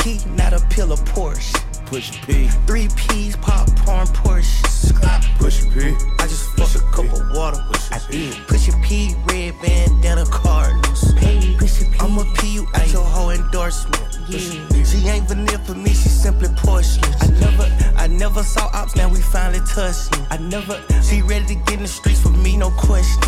P, 0.00 0.18
not 0.34 0.52
a 0.52 0.60
pill 0.70 0.92
of 0.92 1.00
Porsche. 1.00 1.52
Push 1.86 2.10
a 2.10 2.26
P. 2.26 2.48
Three 2.66 2.88
P's, 2.96 3.36
popcorn, 3.36 4.06
Porsche. 4.08 4.66
Scrap. 4.66 5.22
Push 5.38 5.64
a 5.64 5.70
P. 5.70 5.94
I 6.18 6.26
just 6.26 6.48
fucked 6.56 6.76
a 6.76 6.80
cup 6.90 7.04
of 7.12 7.36
water. 7.36 7.62
Push 7.70 7.92
I 7.92 8.00
did. 8.10 8.34
Push 8.48 8.68
a 8.68 8.72
P, 8.78 9.14
red 9.26 9.54
bandana, 9.60 10.24
Cardinals. 10.26 11.12
Push 11.58 11.82
a 11.82 11.84
P. 11.84 11.98
I'ma 12.00 12.24
pee 12.38 12.54
you 12.54 12.66
at 12.74 12.90
your 12.92 13.04
whole 13.04 13.30
endorsement. 13.30 14.18
Yeah. 14.28 14.84
She 14.84 15.06
ain't 15.08 15.28
vanilla 15.28 15.58
for 15.66 15.74
me, 15.74 15.90
she 15.90 16.08
simply 16.08 16.48
portion. 16.56 17.02
I 17.20 17.26
never, 17.38 17.66
I 18.00 18.06
never 18.06 18.42
saw 18.42 18.70
ops, 18.72 18.96
now 18.96 19.10
we 19.10 19.20
finally 19.20 19.60
touched. 19.66 20.18
I 20.30 20.38
never, 20.38 20.82
she 21.02 21.20
ready 21.20 21.44
to 21.44 21.54
get 21.54 21.74
in 21.74 21.82
the 21.82 21.86
streets 21.86 22.22
for 22.22 22.30
me, 22.30 22.56
no 22.56 22.70
question. 22.70 23.20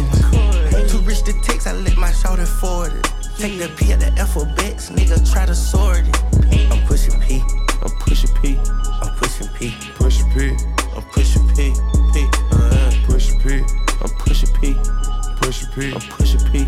Too 0.89 0.99
rich 1.01 1.23
to 1.25 1.35
text, 1.43 1.67
I 1.67 1.73
let 1.73 1.99
my 1.99 2.11
shoulder 2.11 2.47
forward 2.47 2.95
it. 2.95 3.05
Take 3.37 3.59
the 3.59 3.69
P 3.77 3.93
at 3.93 4.01
the 4.01 4.11
alphabets, 4.19 4.89
nigga 4.89 5.31
try 5.31 5.45
to 5.45 5.55
sort 5.55 6.09
it. 6.09 6.73
I'm 6.73 6.87
pushing 6.87 7.21
P. 7.21 7.43
I'm 7.83 7.91
pushing 8.01 8.31
P. 8.41 8.59
I'm 9.03 9.15
pushing 9.19 9.49
P. 9.59 9.75
Push 9.97 10.23
a 10.23 10.25
P. 10.33 10.57
I'm 10.97 11.03
pushing 11.13 11.47
P. 11.49 11.75
P. 12.15 12.27
Uh, 12.53 12.93
Push 13.05 13.35
a 13.35 13.39
P. 13.41 13.61
I'm 14.01 14.11
pushing 14.25 14.53
P. 14.55 14.75
Push 15.37 15.65
a 15.65 15.67
P. 15.73 15.93
I'm 15.93 16.01
pushing 16.17 16.41
P. 16.51 16.67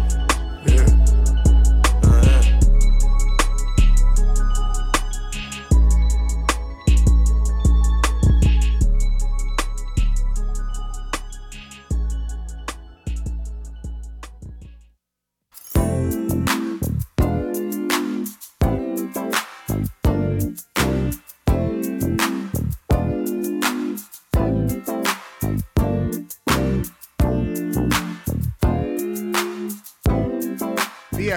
Yeah. 0.66 1.03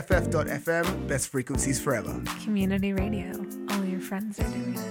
BFF.FM, 0.08 1.08
best 1.08 1.28
frequencies 1.28 1.82
forever. 1.82 2.22
Community 2.42 2.94
radio. 2.94 3.30
All 3.72 3.84
your 3.84 4.00
friends 4.00 4.40
are 4.40 4.44
doing 4.44 4.74
it. 4.74 4.82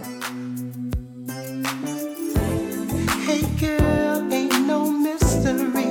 Hey 3.25 3.41
girl, 3.59 4.31
ain't 4.31 4.67
no 4.67 4.91
mystery. 4.91 5.91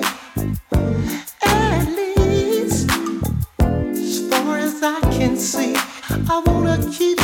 At 1.43 1.86
least, 1.88 2.91
as 3.61 4.30
far 4.30 4.59
as 4.59 4.84
I 4.84 4.99
can 5.17 5.38
see, 5.38 5.76
I 5.76 6.43
wanna 6.45 6.78
keep 6.91 7.19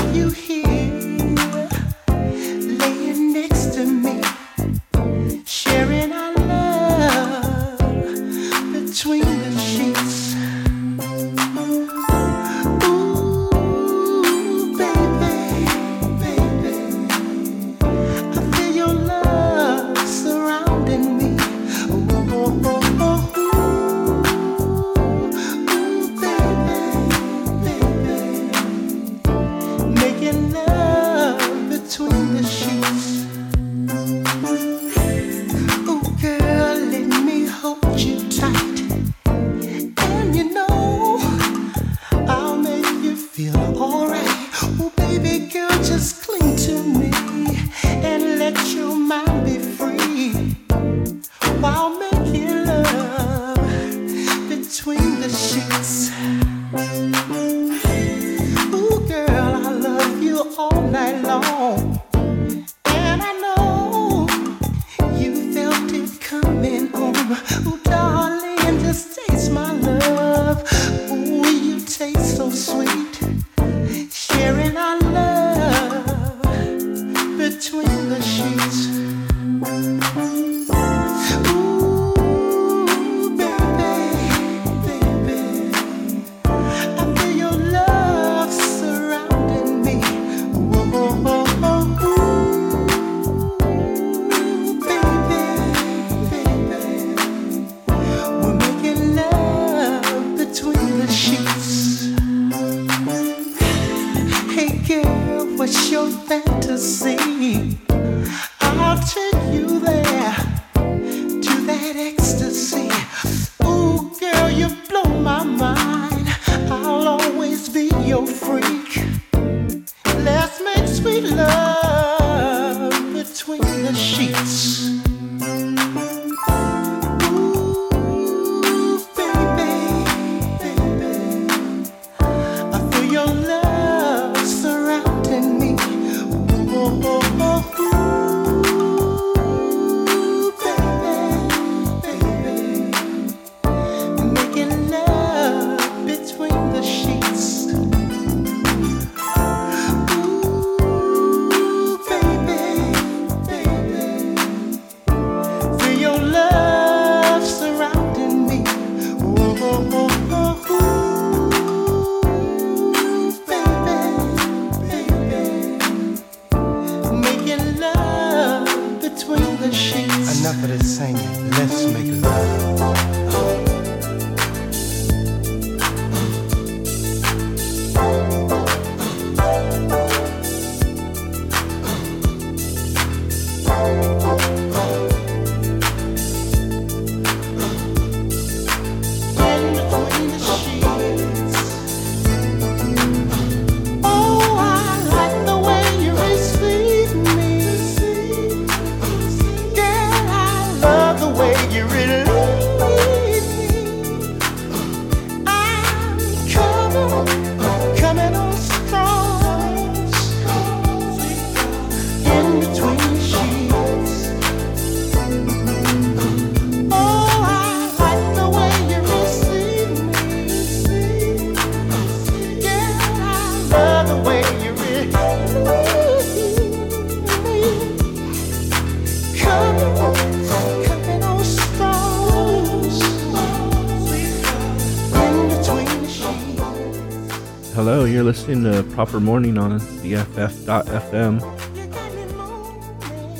you're 238.22 238.28
listening 238.28 238.64
to 238.64 238.84
Proper 238.94 239.20
Morning 239.20 239.58
on 239.58 239.80
BFF.FM. 239.80 241.40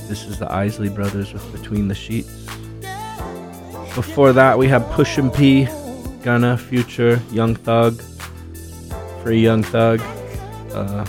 This 0.08 0.24
is 0.24 0.40
the 0.40 0.52
Isley 0.52 0.90
Brothers 0.90 1.34
with 1.34 1.52
Between 1.52 1.88
the 1.88 1.94
Sheets. 1.94 2.48
Before 3.94 4.34
that, 4.34 4.58
we 4.58 4.68
have 4.70 4.82
Pushin 4.94 5.30
P, 5.30 5.68
Gunna, 6.24 6.58
Future, 6.58 7.22
Young 7.32 7.54
Thug, 7.54 8.02
Free 9.22 9.40
Young 9.40 9.62
Thug. 9.62 10.02
Uh, 10.74 11.06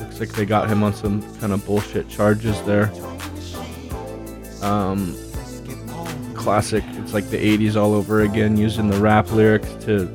looks 0.00 0.18
like 0.18 0.30
they 0.30 0.44
got 0.44 0.68
him 0.68 0.82
on 0.82 0.92
some 0.92 1.22
kind 1.38 1.52
of 1.52 1.64
bullshit 1.64 2.08
charges 2.08 2.60
there. 2.62 2.90
Um, 4.60 5.16
classic. 6.34 6.82
It's 6.94 7.14
like 7.14 7.30
the 7.30 7.38
80s 7.38 7.76
all 7.80 7.94
over 7.94 8.22
again, 8.22 8.56
using 8.56 8.90
the 8.90 8.98
rap 8.98 9.30
lyrics 9.30 9.72
to 9.84 10.06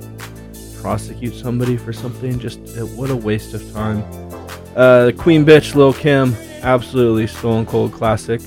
execute 1.21 1.43
somebody 1.43 1.77
for 1.77 1.93
something. 1.93 2.39
Just 2.39 2.59
uh, 2.77 2.85
what 2.97 3.11
a 3.11 3.15
waste 3.15 3.53
of 3.53 3.71
time. 3.73 4.03
Uh, 4.75 5.05
the 5.05 5.13
Queen 5.13 5.45
Bitch, 5.45 5.75
Lil 5.75 5.93
Kim, 5.93 6.35
absolutely 6.63 7.27
stone 7.27 7.65
cold 7.65 7.93
classic. 7.93 8.41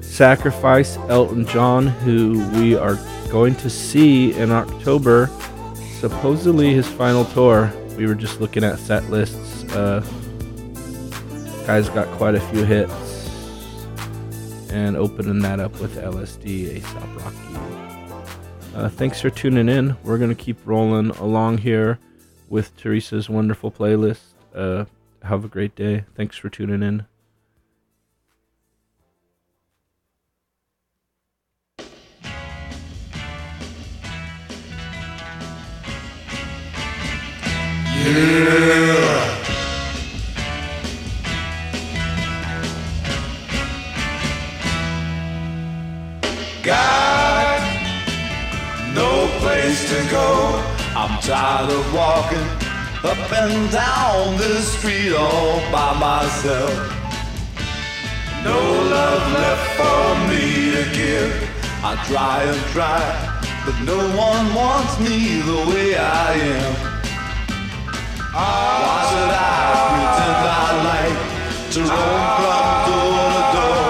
Sacrifice, 0.00 0.96
Elton 1.08 1.46
John, 1.46 1.86
who 1.86 2.44
we 2.54 2.76
are 2.76 2.96
going 3.30 3.54
to 3.56 3.70
see 3.70 4.34
in 4.34 4.50
October. 4.50 5.30
Supposedly 6.00 6.74
his 6.74 6.88
final 6.88 7.24
tour. 7.26 7.72
We 7.96 8.06
were 8.06 8.16
just 8.16 8.40
looking 8.40 8.64
at 8.64 8.78
set 8.78 9.08
lists. 9.08 9.64
Uh, 9.72 10.04
guy's 11.64 11.88
got 11.90 12.08
quite 12.16 12.34
a 12.34 12.40
few 12.40 12.64
hits. 12.64 12.92
And 14.72 14.96
opening 14.96 15.40
that 15.40 15.60
up 15.60 15.78
with 15.80 15.96
LSD, 15.96 16.80
ASAP 16.80 17.18
Rocky. 17.22 17.89
Uh, 18.74 18.88
thanks 18.88 19.20
for 19.20 19.30
tuning 19.30 19.68
in. 19.68 19.96
We're 20.04 20.18
going 20.18 20.30
to 20.30 20.36
keep 20.36 20.56
rolling 20.64 21.10
along 21.10 21.58
here 21.58 21.98
with 22.48 22.76
Theresa's 22.76 23.28
wonderful 23.28 23.70
playlist. 23.70 24.20
Uh, 24.54 24.84
have 25.22 25.44
a 25.44 25.48
great 25.48 25.74
day. 25.74 26.04
Thanks 26.14 26.36
for 26.36 26.48
tuning 26.48 26.82
in. 26.82 27.06
Yeah. 37.92 39.26
God 46.62 46.99
to 49.90 50.08
go. 50.08 50.28
I'm 50.94 51.20
tired 51.20 51.68
of 51.68 51.84
walking 51.92 52.46
up 53.02 53.32
and 53.42 53.72
down 53.72 54.36
this 54.36 54.78
street 54.78 55.12
all 55.12 55.58
by 55.72 55.90
myself. 55.98 56.74
No 58.44 58.60
love 58.96 59.24
left 59.32 59.66
for 59.78 60.04
me 60.30 60.70
to 60.76 60.84
give. 60.94 61.32
I 61.82 61.92
try 62.06 62.44
and 62.44 62.60
try, 62.70 63.02
but 63.66 63.76
no 63.82 63.98
one 64.16 64.54
wants 64.54 64.94
me 65.00 65.40
the 65.40 65.60
way 65.70 65.96
I 65.96 66.34
am. 66.54 66.74
Why 68.32 68.98
should 69.10 69.32
I 69.34 69.74
pretend 69.90 70.42
I 70.54 70.70
like 70.90 71.20
to 71.74 71.80
roam 71.90 72.22
from 72.38 72.66
door 72.86 73.26
to 73.34 73.44
door? 73.56 73.89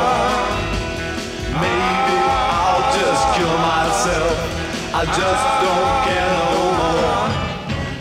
I 5.02 5.04
just 5.06 5.16
don't 5.64 6.04
care 6.04 6.28
no 6.36 6.76
more 6.76 7.28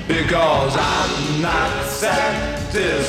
because 0.06 0.76
I'm 0.76 1.42
not 1.42 1.86
satisfied. 1.86 3.09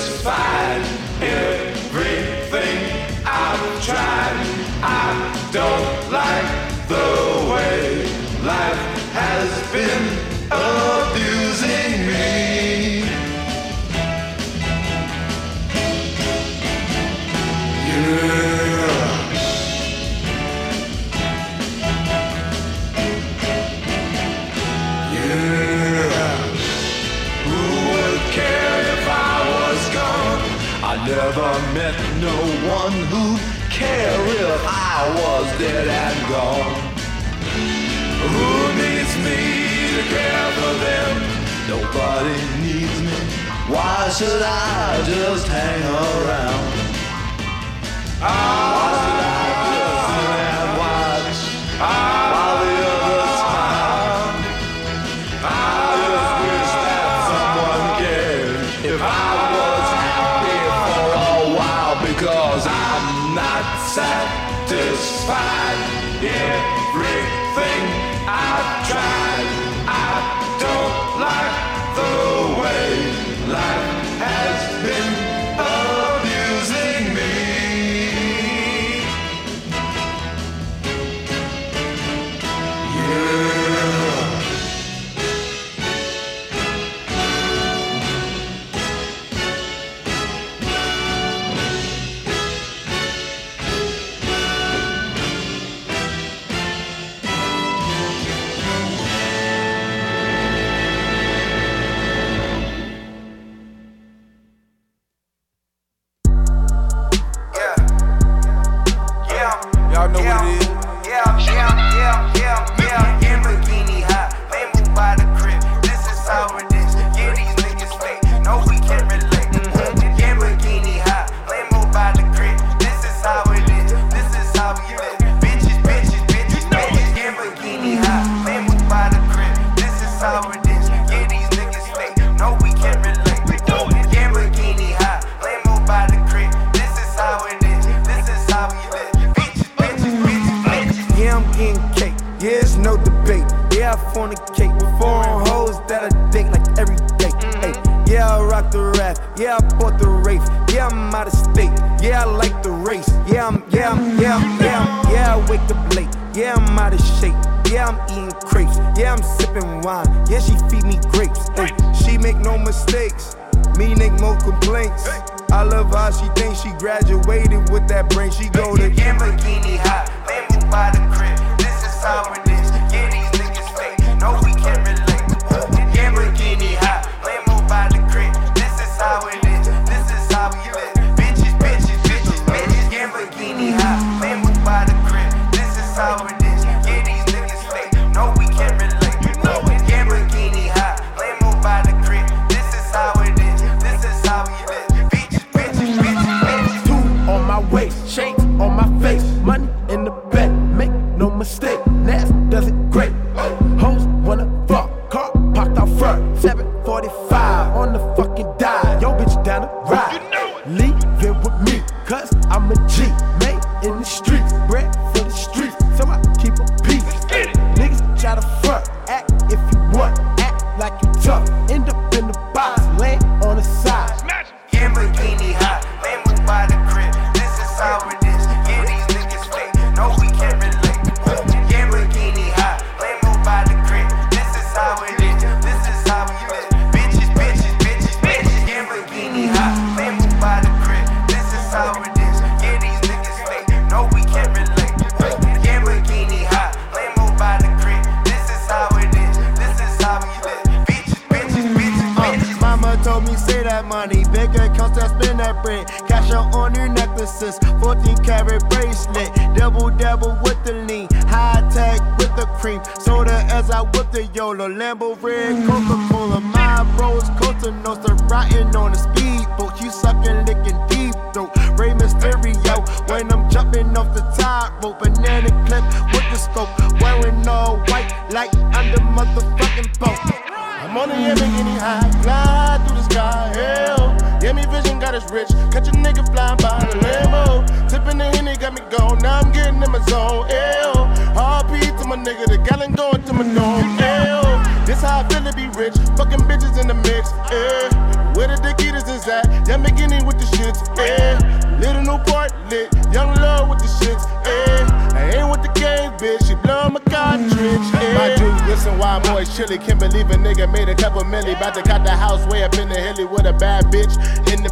dead 35.85 36.13
and 36.13 36.29
gone. 36.29 36.75
Who 38.33 38.49
needs 38.83 39.15
me 39.27 39.41
to 39.97 40.03
care 40.15 40.51
for 40.59 40.75
them? 40.85 41.13
Nobody 41.69 42.39
needs 42.65 43.01
me. 43.01 43.19
Why 43.73 44.09
should 44.11 44.43
I 44.43 45.03
just 45.07 45.47
hang 45.49 45.83
around? 45.83 46.71
I 48.23 48.90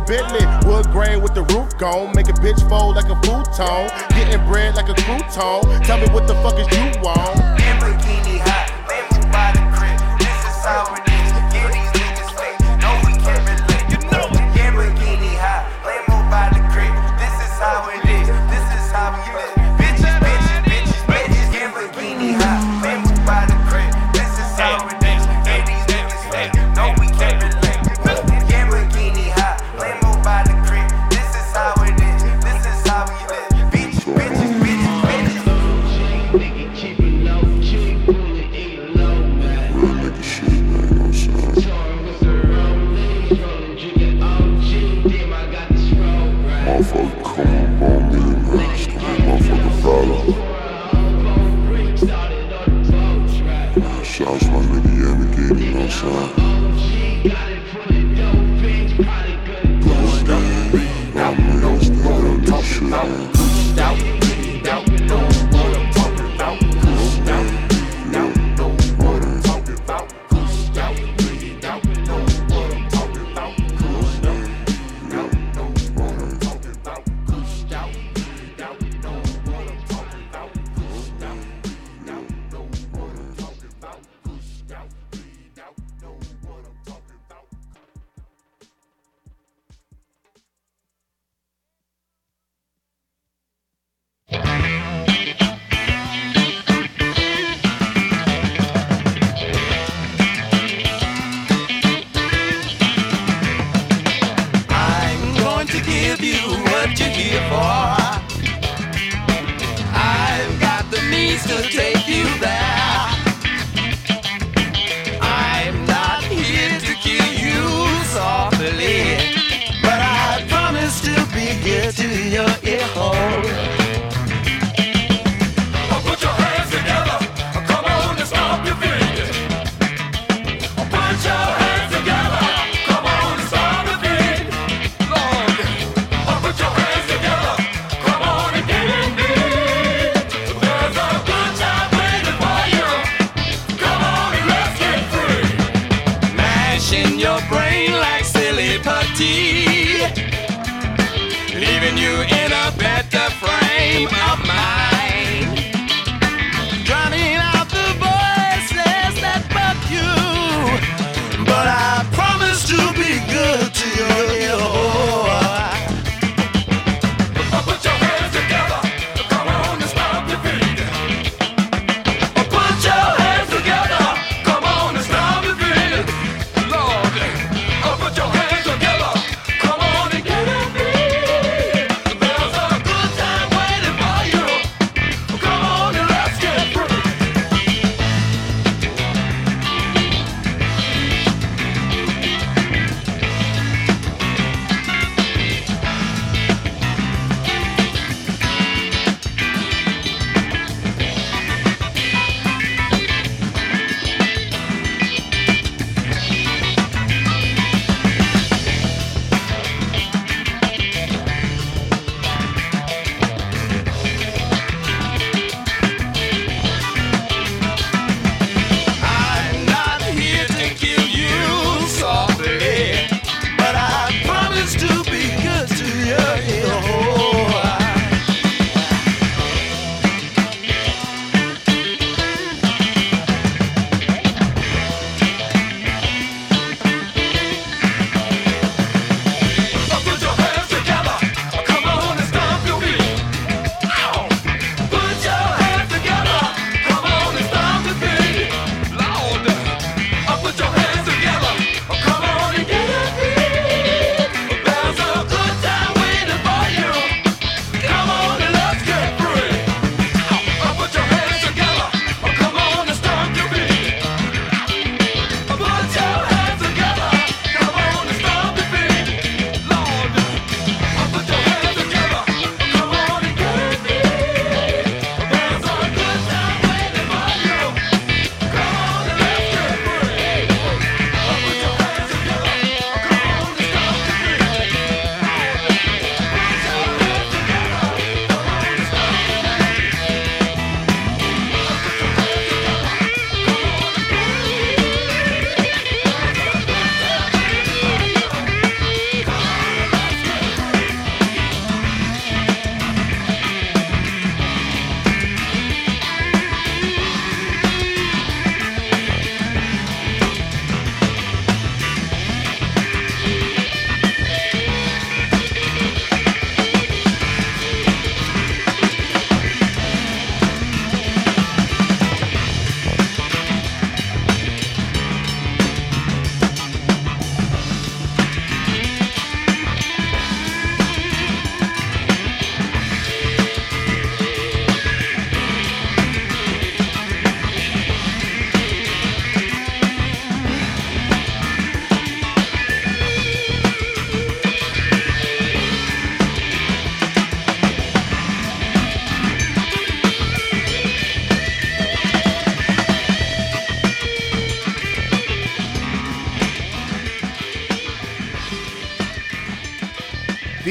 Bentley, 0.09 0.47
wood 0.67 0.87
grain 0.87 1.21
with 1.21 1.35
the 1.35 1.43
roof 1.43 1.77
gone. 1.77 2.17
Make 2.17 2.31
a 2.31 2.33
bitch 2.33 2.67
fold 2.67 2.97
like 2.97 3.11
a 3.11 3.17
futon. 3.21 3.91
Getting 4.17 4.43
bread 4.47 4.75
like 4.75 4.89
a 4.89 4.95
crouton. 4.95 5.85
Tell 5.85 5.99
me 5.99 6.07
what 6.09 6.27
the 6.27 6.35
fuck 6.37 6.59
is 6.59 6.67
you 6.79 7.03
want. 7.03 7.59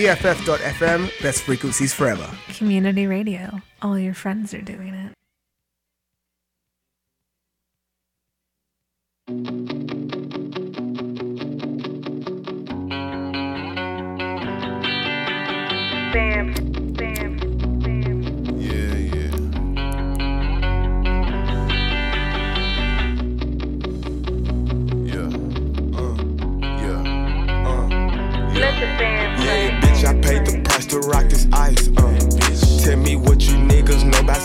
BFF.FM, 0.07 1.21
best 1.21 1.43
frequencies 1.43 1.93
forever. 1.93 2.29
Community 2.57 3.07
radio. 3.07 3.61
All 3.81 3.99
your 3.99 4.13
friends 4.13 4.53
are 4.53 4.61
doing 4.61 4.93
it. 4.93 4.96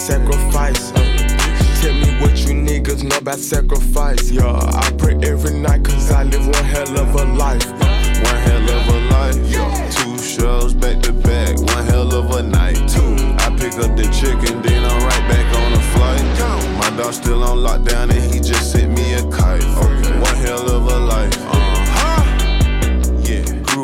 Sacrifice. 0.02 0.90
Uh. 0.92 1.02
Tell 1.80 1.94
me 1.94 2.10
what 2.20 2.36
you 2.44 2.54
niggas 2.54 3.04
know 3.04 3.18
about 3.18 3.38
sacrifice. 3.38 4.30
Yeah, 4.30 4.50
I 4.50 4.90
pray 4.98 5.14
every 5.22 5.54
night 5.54 5.84
cause 5.84 6.10
I 6.10 6.24
live 6.24 6.44
one 6.44 6.64
hell 6.64 6.98
of 6.98 7.14
a 7.14 7.24
life. 7.24 7.70
One 7.70 8.40
hell 8.46 8.68
of 8.76 8.88
a 8.88 8.98
life. 9.14 9.38
Yeah. 9.48 9.90
Two 9.90 10.18
shows 10.18 10.74
back 10.74 11.00
to 11.02 11.12
back. 11.12 11.56
One 11.56 11.84
hell 11.86 12.12
of 12.14 12.32
a 12.32 12.42
night. 12.42 12.78
Two. 12.88 13.14
I 13.44 13.54
pick 13.56 13.74
up 13.78 13.96
the 13.96 14.08
chicken, 14.18 14.60
then 14.62 14.82
I'm 14.84 15.02
right 15.06 15.26
back 15.30 15.48
on 15.60 15.72
the 15.72 15.82
flight. 15.94 16.24
My 16.80 16.90
dog 16.96 17.14
still 17.14 17.44
on 17.44 17.58
lockdown 17.58 18.10
and 18.10 18.34
he 18.34 18.40
just 18.40 18.72
sent 18.72 18.90
me 18.90 19.14
a 19.14 19.22
kite. 19.30 19.62
One 19.62 20.36
hell 20.44 20.68
of 20.68 20.82
a 20.82 20.98
life. 20.98 21.36
Uh-huh. 21.46 21.61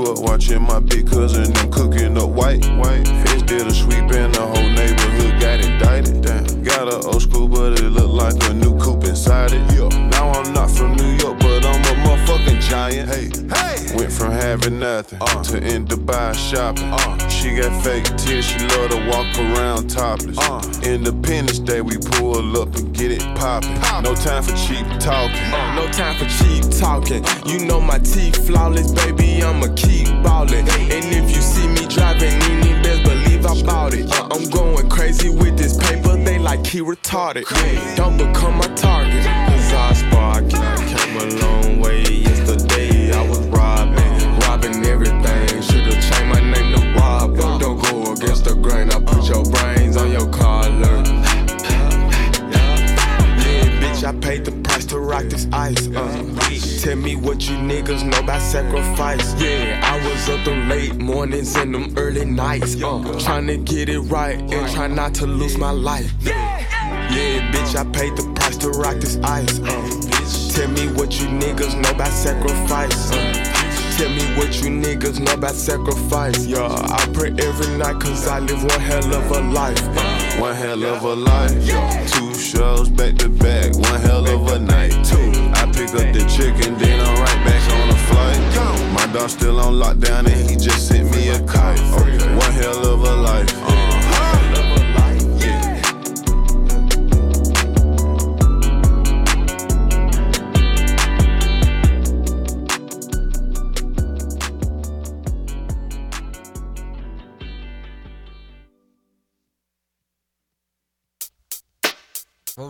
Up 0.08 0.20
watching 0.20 0.62
my 0.62 0.80
big 0.80 1.06
cousin 1.06 1.52
them 1.52 1.70
cooking 1.70 2.16
up 2.16 2.30
white. 2.30 2.64
White. 2.78 3.06
Fish 3.06 3.42
did 3.42 3.66
a 3.66 3.74
sweep 3.74 4.10
and 4.10 4.34
the 4.34 4.40
whole 4.40 4.70
neighborhood 4.70 5.38
got 5.38 5.60
indicted. 5.60 6.22
Damn. 6.22 6.57
Got 6.68 6.92
a 6.92 6.98
old 7.08 7.22
school, 7.22 7.48
but 7.48 7.80
it 7.80 7.90
look 7.90 8.12
like 8.12 8.36
a 8.50 8.52
new 8.52 8.76
coupe 8.78 9.04
inside 9.04 9.52
it. 9.52 9.62
Yeah. 9.72 9.88
Now 10.10 10.30
I'm 10.32 10.52
not 10.52 10.70
from 10.70 10.94
New 10.96 11.12
York, 11.16 11.38
but 11.40 11.64
I'm 11.64 11.80
a 11.80 11.94
motherfucking 12.04 12.60
giant. 12.60 13.08
Hey, 13.08 13.30
hey. 13.54 13.96
Went 13.96 14.12
from 14.12 14.32
having 14.32 14.78
nothing 14.78 15.18
uh. 15.22 15.42
to 15.44 15.56
in 15.56 15.86
Dubai 15.86 16.34
shopping. 16.34 16.90
Uh. 16.92 17.28
She 17.28 17.56
got 17.56 17.72
fake 17.82 18.04
tears, 18.18 18.44
she 18.44 18.58
love 18.68 18.90
to 18.90 19.08
walk 19.08 19.26
around 19.38 19.88
topless. 19.88 20.36
Uh. 20.38 20.60
Independence 20.84 21.58
Day, 21.58 21.80
we 21.80 21.96
pull 21.96 22.60
up 22.60 22.76
and 22.76 22.94
get 22.94 23.12
it 23.12 23.22
poppin'. 23.36 23.74
No 24.02 24.14
time 24.14 24.42
for 24.42 24.54
cheap 24.54 24.86
talking. 25.00 25.40
Uh, 25.54 25.74
no 25.74 25.90
time 25.90 26.16
for 26.16 26.28
cheap 26.38 26.64
talking. 26.78 27.24
You 27.46 27.64
know 27.64 27.80
my 27.80 27.98
teeth 27.98 28.46
flawless, 28.46 28.92
baby. 28.92 29.42
I'ma 29.42 29.68
keep 29.74 30.08
ballin'. 30.22 30.68
And 30.68 31.06
if 31.16 31.34
you 31.34 31.40
see 31.40 31.66
me 31.66 31.86
driving, 31.88 32.38
you 32.42 32.54
need 32.60 32.82
best 32.82 33.02
believe 33.04 33.17
I 33.44 33.62
bought 33.62 33.94
it. 33.94 34.10
Uh, 34.10 34.28
I'm 34.30 34.48
going 34.50 34.88
crazy 34.88 35.28
with 35.28 35.56
this 35.56 35.76
paper. 35.76 36.16
They 36.16 36.38
like 36.38 36.66
he 36.66 36.80
retarded. 36.80 37.44
Don't 37.96 38.16
become 38.16 38.56
my 38.56 38.68
target. 38.74 39.24
Cause 39.24 39.72
I 39.72 39.92
spark. 39.94 40.48
Came 40.50 41.16
a 41.16 41.26
long 41.42 41.80
way 41.80 42.02
yesterday. 42.02 43.12
I 43.12 43.28
was 43.28 43.40
robbing, 43.48 44.38
robbing 44.40 44.84
everything. 44.86 45.62
Should've 45.62 46.00
changed 46.00 46.26
my 46.26 46.40
name 46.40 46.74
to 46.74 46.94
Rob. 46.98 47.36
But 47.36 47.58
don't 47.58 47.82
go 47.82 48.12
against 48.12 48.44
the 48.44 48.54
grain. 48.54 48.90
I 48.90 49.00
put 49.00 49.28
your 49.28 49.44
brains 49.44 49.96
on 49.96 50.10
your 50.10 50.28
collar. 50.30 51.02
Yeah, 53.42 53.80
bitch, 53.80 54.04
I 54.04 54.12
paid 54.20 54.44
the 54.44 54.52
price 54.52 54.67
to 54.88 54.98
rock 55.00 55.24
this 55.24 55.46
ice. 55.52 55.86
Uh. 55.88 56.80
Tell 56.80 56.96
me 56.96 57.16
what 57.16 57.48
you 57.48 57.56
niggas 57.56 58.04
know 58.04 58.18
about 58.20 58.40
sacrifice. 58.40 59.40
Yeah, 59.40 59.80
I 59.84 60.08
was 60.08 60.28
up 60.28 60.44
them 60.44 60.68
late 60.68 60.96
mornings 60.96 61.54
and 61.56 61.74
them 61.74 61.94
early 61.96 62.24
nights. 62.24 62.82
Uh. 62.82 63.18
Trying 63.20 63.46
to 63.48 63.58
get 63.58 63.88
it 63.88 64.00
right 64.00 64.38
and 64.40 64.72
try 64.72 64.86
not 64.86 65.14
to 65.16 65.26
lose 65.26 65.58
my 65.58 65.70
life. 65.70 66.12
Yeah, 66.24 67.50
bitch, 67.52 67.76
I 67.76 67.84
paid 67.92 68.16
the 68.16 68.32
price 68.34 68.56
to 68.58 68.70
rock 68.70 68.96
this 68.96 69.18
ice. 69.22 69.60
Uh. 69.60 70.54
Tell 70.54 70.68
me 70.70 70.88
what 70.94 71.20
you 71.20 71.26
niggas 71.26 71.80
know 71.80 71.90
about 71.90 72.12
sacrifice. 72.12 73.10
Uh. 73.12 73.44
Tell 73.98 74.10
me 74.10 74.22
what 74.38 74.62
you 74.62 74.70
niggas 74.70 75.20
know 75.20 75.32
about 75.32 75.54
sacrifice. 75.54 76.46
Yeah, 76.46 76.66
I 76.66 77.10
pray 77.12 77.34
every 77.38 77.76
night 77.76 78.00
cause 78.00 78.26
I 78.26 78.38
live 78.38 78.62
one 78.62 78.80
hell 78.80 79.14
of 79.14 79.30
a 79.32 79.40
life. 79.52 79.82
Uh. 79.82 80.17
One 80.40 80.54
hell 80.54 80.84
of 80.84 81.02
a 81.02 81.14
life. 81.14 81.52
Two 82.12 82.32
shows 82.34 82.88
back 82.88 83.16
to 83.18 83.28
back. 83.28 83.74
One 83.74 84.00
hell 84.00 84.26
of 84.26 84.46
a 84.52 84.58
night. 84.60 84.92
Two. 85.04 85.32
I 85.54 85.66
pick 85.72 85.90
up 85.90 86.12
the 86.14 86.24
chicken, 86.28 86.78
then 86.78 87.00
I'm 87.00 87.20
right 87.20 87.44
back 87.44 87.72
on 87.72 87.88
the 87.88 87.96
flight. 88.08 88.92
My 88.92 89.12
dog 89.12 89.30
still 89.30 89.58
on 89.58 89.74
lockdown 89.74 90.26
and 90.30 90.50
he 90.50 90.56
just 90.56 90.88
sent 90.88 91.10
me 91.10 91.30
a 91.30 91.40
kite. 91.46 91.80
One 91.90 92.52
hell 92.52 92.86
of 92.86 93.02
a 93.02 93.16
life. 93.16 93.52
Uh-huh. 93.62 93.87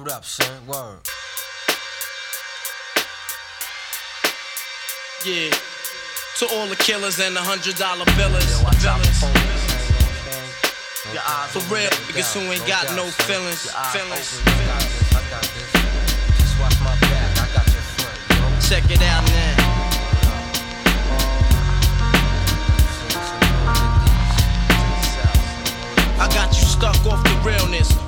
Word 0.09 0.15
up, 0.15 0.25
son. 0.25 0.67
Word. 0.67 0.97
Yeah. 5.27 5.51
To 6.39 6.47
all 6.55 6.67
the 6.67 6.77
killers 6.77 7.21
and 7.21 7.37
the 7.37 7.41
hundred 7.41 7.77
dollar 7.77 8.07
billers. 8.17 8.49
For 11.53 11.75
real, 11.75 11.91
niggas 12.09 12.33
who 12.33 12.41
ain't 12.51 12.67
got 12.67 12.85
no 12.97 13.05
feelings. 13.29 13.69
Feelings. 13.93 14.41
Check 18.67 18.91
it 18.91 19.03
out 19.03 19.25
now. 19.29 19.57
I 26.19 26.29
got 26.33 26.49
you 26.49 26.65
stuck 26.65 26.97
off 27.05 27.23
the 27.25 27.41
realness. 27.45 28.08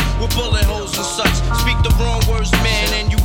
with 0.21 0.35
bullet 0.35 0.63
holes 0.65 0.95
and 0.95 1.05
such. 1.05 1.35
Speak 1.61 1.77
the 1.81 1.89
wrong 1.97 2.21
words, 2.29 2.51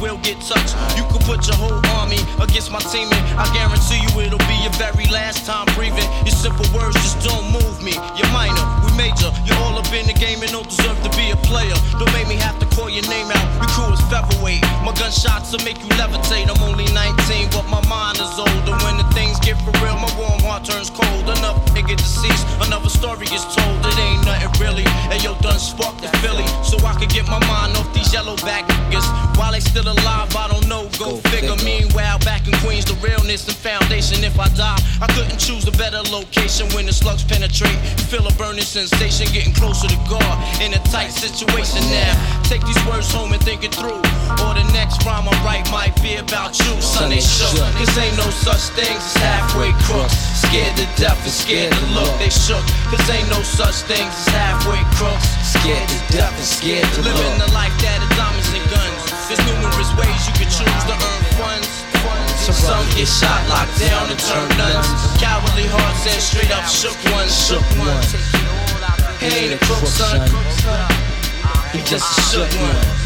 will 0.00 0.18
get 0.18 0.40
touched. 0.40 0.76
You 0.96 1.04
could 1.10 1.22
put 1.22 1.46
your 1.46 1.56
whole 1.56 1.80
army 1.98 2.20
against 2.40 2.70
my 2.70 2.80
team, 2.80 3.08
and 3.10 3.22
I 3.38 3.46
guarantee 3.52 4.00
you 4.00 4.10
it'll 4.20 4.42
be 4.46 4.56
your 4.62 4.72
very 4.76 5.06
last 5.08 5.46
time 5.46 5.66
breathing. 5.74 6.06
Your 6.24 6.36
simple 6.36 6.66
words 6.76 6.96
just 7.00 7.20
don't 7.24 7.52
move 7.52 7.82
me. 7.82 7.94
You're 8.16 8.30
minor, 8.32 8.64
we 8.84 8.90
major. 8.96 9.30
You're 9.44 9.58
all 9.64 9.78
up 9.78 9.90
in 9.92 10.06
the 10.06 10.16
game 10.16 10.42
and 10.42 10.52
don't 10.52 10.68
deserve 10.68 10.96
to 11.02 11.10
be 11.16 11.30
a 11.30 11.38
player. 11.48 11.76
Don't 11.98 12.12
make 12.12 12.28
me 12.28 12.36
have 12.36 12.58
to 12.58 12.66
call 12.76 12.90
your 12.90 13.06
name 13.08 13.30
out. 13.30 13.46
Your 13.60 13.70
crew 13.72 13.92
is 13.92 14.02
featherweight. 14.12 14.62
My 14.84 14.92
gunshots 14.96 15.52
will 15.52 15.64
make 15.64 15.78
you 15.80 15.90
levitate. 15.96 16.48
I'm 16.48 16.62
only 16.62 16.86
19, 16.92 17.50
but 17.50 17.66
my 17.68 17.82
mind 17.88 18.18
is 18.18 18.32
older. 18.38 18.74
When 18.84 18.96
the 18.98 19.08
things 19.16 19.38
get 19.40 19.56
for 19.64 19.72
real, 19.82 19.96
my 19.96 20.10
warm 20.18 20.40
heart 20.44 20.64
turns 20.64 20.90
cold. 20.90 21.24
Enough 21.26 21.58
nigga 21.72 21.96
deceased, 21.96 22.46
another 22.66 22.88
story 22.88 23.26
is 23.32 23.44
told. 23.54 23.78
It 23.86 23.98
ain't 23.98 24.24
nothing 24.24 24.52
really. 24.60 24.86
And 25.10 25.22
yo, 25.22 25.34
done 25.40 25.58
sparked 25.58 26.02
the 26.02 26.08
Philly, 26.20 26.46
so 26.62 26.76
I 26.86 26.94
could 26.98 27.10
get 27.10 27.26
my 27.26 27.40
mind 27.46 27.76
off 27.76 27.88
these 27.94 28.12
yellow 28.12 28.36
back 28.36 28.66
niggas. 28.68 29.06
While 29.36 29.52
they 29.52 29.60
still 29.60 29.85
alive, 29.88 30.30
I 30.36 30.46
don't 30.46 30.68
know. 30.68 30.88
Go, 30.98 31.16
figure. 31.32 31.56
Meanwhile, 31.64 32.18
back 32.20 32.46
in 32.46 32.54
Queens, 32.62 32.84
the 32.84 32.94
realness 33.02 33.48
and 33.48 33.56
foundation. 33.56 34.22
If 34.22 34.38
I 34.38 34.48
die, 34.54 34.78
I 35.02 35.06
couldn't 35.16 35.38
choose 35.38 35.66
a 35.66 35.74
better 35.74 35.98
location 36.14 36.70
when 36.70 36.86
the 36.86 36.92
slugs 36.92 37.24
penetrate. 37.24 37.76
Feel 38.06 38.26
a 38.26 38.32
burning 38.38 38.64
sensation, 38.64 39.26
getting 39.32 39.52
closer 39.52 39.88
to 39.88 39.98
God 40.06 40.36
in 40.62 40.72
a 40.72 40.80
tight 40.94 41.10
situation 41.10 41.82
now. 41.90 42.14
Take 42.46 42.62
these 42.62 42.78
words 42.86 43.10
home 43.10 43.32
and 43.32 43.42
think 43.42 43.64
it 43.64 43.74
through. 43.74 43.98
Or 44.46 44.52
the 44.54 44.66
next 44.70 45.02
rhyme 45.02 45.26
I 45.26 45.34
write 45.42 45.66
might 45.72 45.98
be 46.02 46.16
about 46.22 46.54
you, 46.62 46.70
son. 46.78 47.10
They 47.10 47.20
shook. 47.20 47.58
Cause 47.74 47.90
ain't 47.98 48.16
no 48.16 48.30
such 48.30 48.70
things 48.78 49.02
as 49.02 49.16
halfway 49.18 49.72
crooks. 49.82 50.14
Scared 50.46 50.76
to 50.78 50.86
death 50.94 51.18
and 51.26 51.34
scared 51.34 51.72
to 51.74 51.86
look. 51.90 52.12
They 52.22 52.30
shook. 52.30 52.62
Cause 52.92 53.02
ain't 53.10 53.28
no 53.30 53.42
such 53.42 53.82
things 53.90 54.14
as 54.14 54.28
halfway 54.30 54.78
crooks. 54.94 55.26
Scared 55.42 55.88
to 55.90 55.98
death 56.14 56.34
and 56.38 56.46
scared 56.46 56.86
to 56.94 57.02
look. 57.02 57.18
Living 57.18 57.38
the 57.42 57.50
life 57.52 57.74
that 57.82 57.96
that 57.96 58.04
is 58.04 58.16
diamonds 58.18 58.50
and 58.52 58.66
guns. 58.68 59.25
There's 59.26 59.42
numerous 59.44 59.90
ways 59.98 60.22
you 60.28 60.34
can 60.38 60.46
choose 60.46 60.84
to 60.86 60.94
earn 60.94 61.22
funds. 61.34 61.66
Some 62.46 62.86
get 62.94 63.08
shot, 63.08 63.42
locked 63.48 63.74
down, 63.80 64.08
and 64.08 64.20
turn 64.20 64.48
nuns. 64.56 64.86
Cowardly 65.18 65.66
hearts 65.66 66.06
and 66.06 66.22
straight 66.22 66.52
up 66.54 66.62
shook 66.70 66.94
ones. 67.10 67.34
Shook 67.34 67.66
ones. 67.74 68.14
He 69.18 69.26
ain't 69.26 69.54
a 69.54 69.66
crook, 69.66 69.82
son. 69.82 70.22
He 71.72 71.82
just 71.82 72.06
a 72.06 72.22
shook 72.30 72.52
one. 72.62 73.05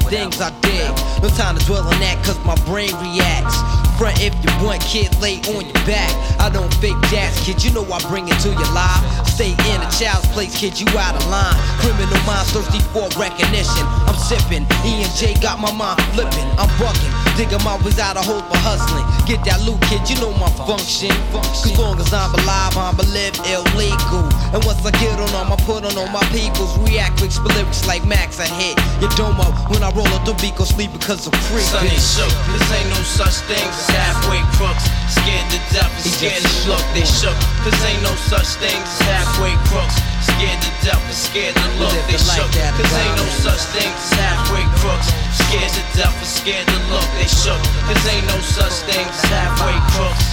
things 0.09 0.41
I 0.41 0.49
did? 0.61 0.89
No 1.21 1.29
time 1.29 1.57
to 1.57 1.65
dwell 1.65 1.83
on 1.83 1.99
that, 1.99 2.23
cause 2.25 2.39
my 2.45 2.55
brain 2.65 2.93
reacts. 3.01 3.90
Front 4.01 4.17
if 4.17 4.33
you 4.41 4.49
want, 4.65 4.81
kid, 4.81 5.13
lay 5.21 5.37
on 5.53 5.61
your 5.61 5.81
back. 5.85 6.09
I 6.41 6.49
don't 6.49 6.73
fake 6.81 6.97
jazz, 7.13 7.37
kid, 7.45 7.61
you 7.63 7.69
know 7.69 7.85
I 7.85 8.01
bring 8.09 8.25
it 8.25 8.33
to 8.41 8.49
your 8.49 8.73
life. 8.73 8.97
Stay 9.29 9.53
in 9.53 9.77
a 9.77 9.89
child's 9.93 10.25
place, 10.33 10.57
kid, 10.57 10.73
you 10.81 10.89
out 10.97 11.13
of 11.13 11.21
line. 11.29 11.53
Criminal 11.85 12.17
minds 12.25 12.49
thirsty 12.49 12.81
for 12.89 13.05
recognition. 13.13 13.85
I'm 14.09 14.17
sipping, 14.17 14.65
E 14.81 15.05
and 15.05 15.13
J 15.13 15.37
got 15.37 15.61
my 15.61 15.69
mind 15.69 16.01
flipping. 16.17 16.49
I'm 16.57 16.65
bucking, 16.81 17.13
digging 17.37 17.61
my 17.61 17.77
ways 17.85 18.01
out 18.01 18.17
of 18.17 18.25
hope 18.25 18.41
for 18.49 18.57
hustling. 18.65 19.05
Get 19.29 19.45
that 19.45 19.61
loot, 19.61 19.77
kid, 19.85 20.01
you 20.09 20.17
know 20.17 20.33
my 20.41 20.49
function. 20.65 21.13
Cause 21.29 21.77
long 21.77 22.01
as 22.01 22.09
I'm 22.09 22.33
alive, 22.41 22.73
I'm 22.73 22.97
live 23.13 23.37
illegal. 23.53 24.25
And 24.49 24.65
once 24.65 24.81
I 24.81 24.89
get 24.97 25.13
on 25.21 25.29
them, 25.29 25.53
I 25.53 25.57
put 25.61 25.85
on 25.85 25.93
all 25.93 26.09
my 26.09 26.25
peoples. 26.33 26.73
React 26.89 27.21
with 27.21 27.37
lyrics 27.53 27.85
like 27.85 28.01
Max, 28.09 28.41
I 28.41 28.49
hit 28.49 28.73
your 28.97 29.13
domo. 29.13 29.45
When 29.69 29.85
I 29.85 29.93
roll 29.93 30.09
up 30.17 30.25
the 30.25 30.33
beat, 30.41 30.57
go 30.57 30.65
sleep 30.65 30.89
because 30.89 31.29
I'm 31.29 31.37
free. 31.53 31.61
Shook, 31.61 32.33
cause 32.49 32.65
ain't 32.73 32.89
no 32.89 32.97
such 33.05 33.45
thing 33.45 33.61
as 33.61 33.90
halfway 33.93 34.41
crooks. 34.57 34.87
Scared 35.11 35.47
to 35.51 35.59
death 35.75 35.91
and 35.91 36.05
scared 36.07 36.41
to 36.41 36.53
look, 36.67 36.83
they 36.95 37.05
shook. 37.05 37.35
Cause 37.63 37.77
ain't 37.85 38.01
no 38.01 38.13
such 38.15 38.57
thing 38.57 38.79
as 38.79 38.99
halfway 39.05 39.53
crooks. 39.67 39.95
Scared 40.23 40.59
to 40.61 40.71
death 40.85 41.03
and 41.03 41.15
scared 41.15 41.55
to 41.55 41.67
look, 41.77 41.95
they 42.07 42.17
shook. 42.17 42.49
Cause 42.51 42.93
ain't 42.95 43.15
no 43.19 43.27
such 43.43 43.63
thing 43.75 43.91
as 43.91 44.11
halfway 44.17 44.65
crooks. 44.79 45.09
Scared 45.35 45.71
to 45.75 45.83
death 45.97 46.15
and 46.15 46.31
scared 46.31 46.67
to 46.67 46.79
look, 46.89 47.07
they 47.19 47.27
shook. 47.27 47.61
Cause 47.85 48.03
ain't 48.07 48.27
no 48.27 48.37
such 48.41 48.75
thing 48.87 49.05
as 49.05 49.23
halfway 49.29 49.77
crooks. 49.93 50.25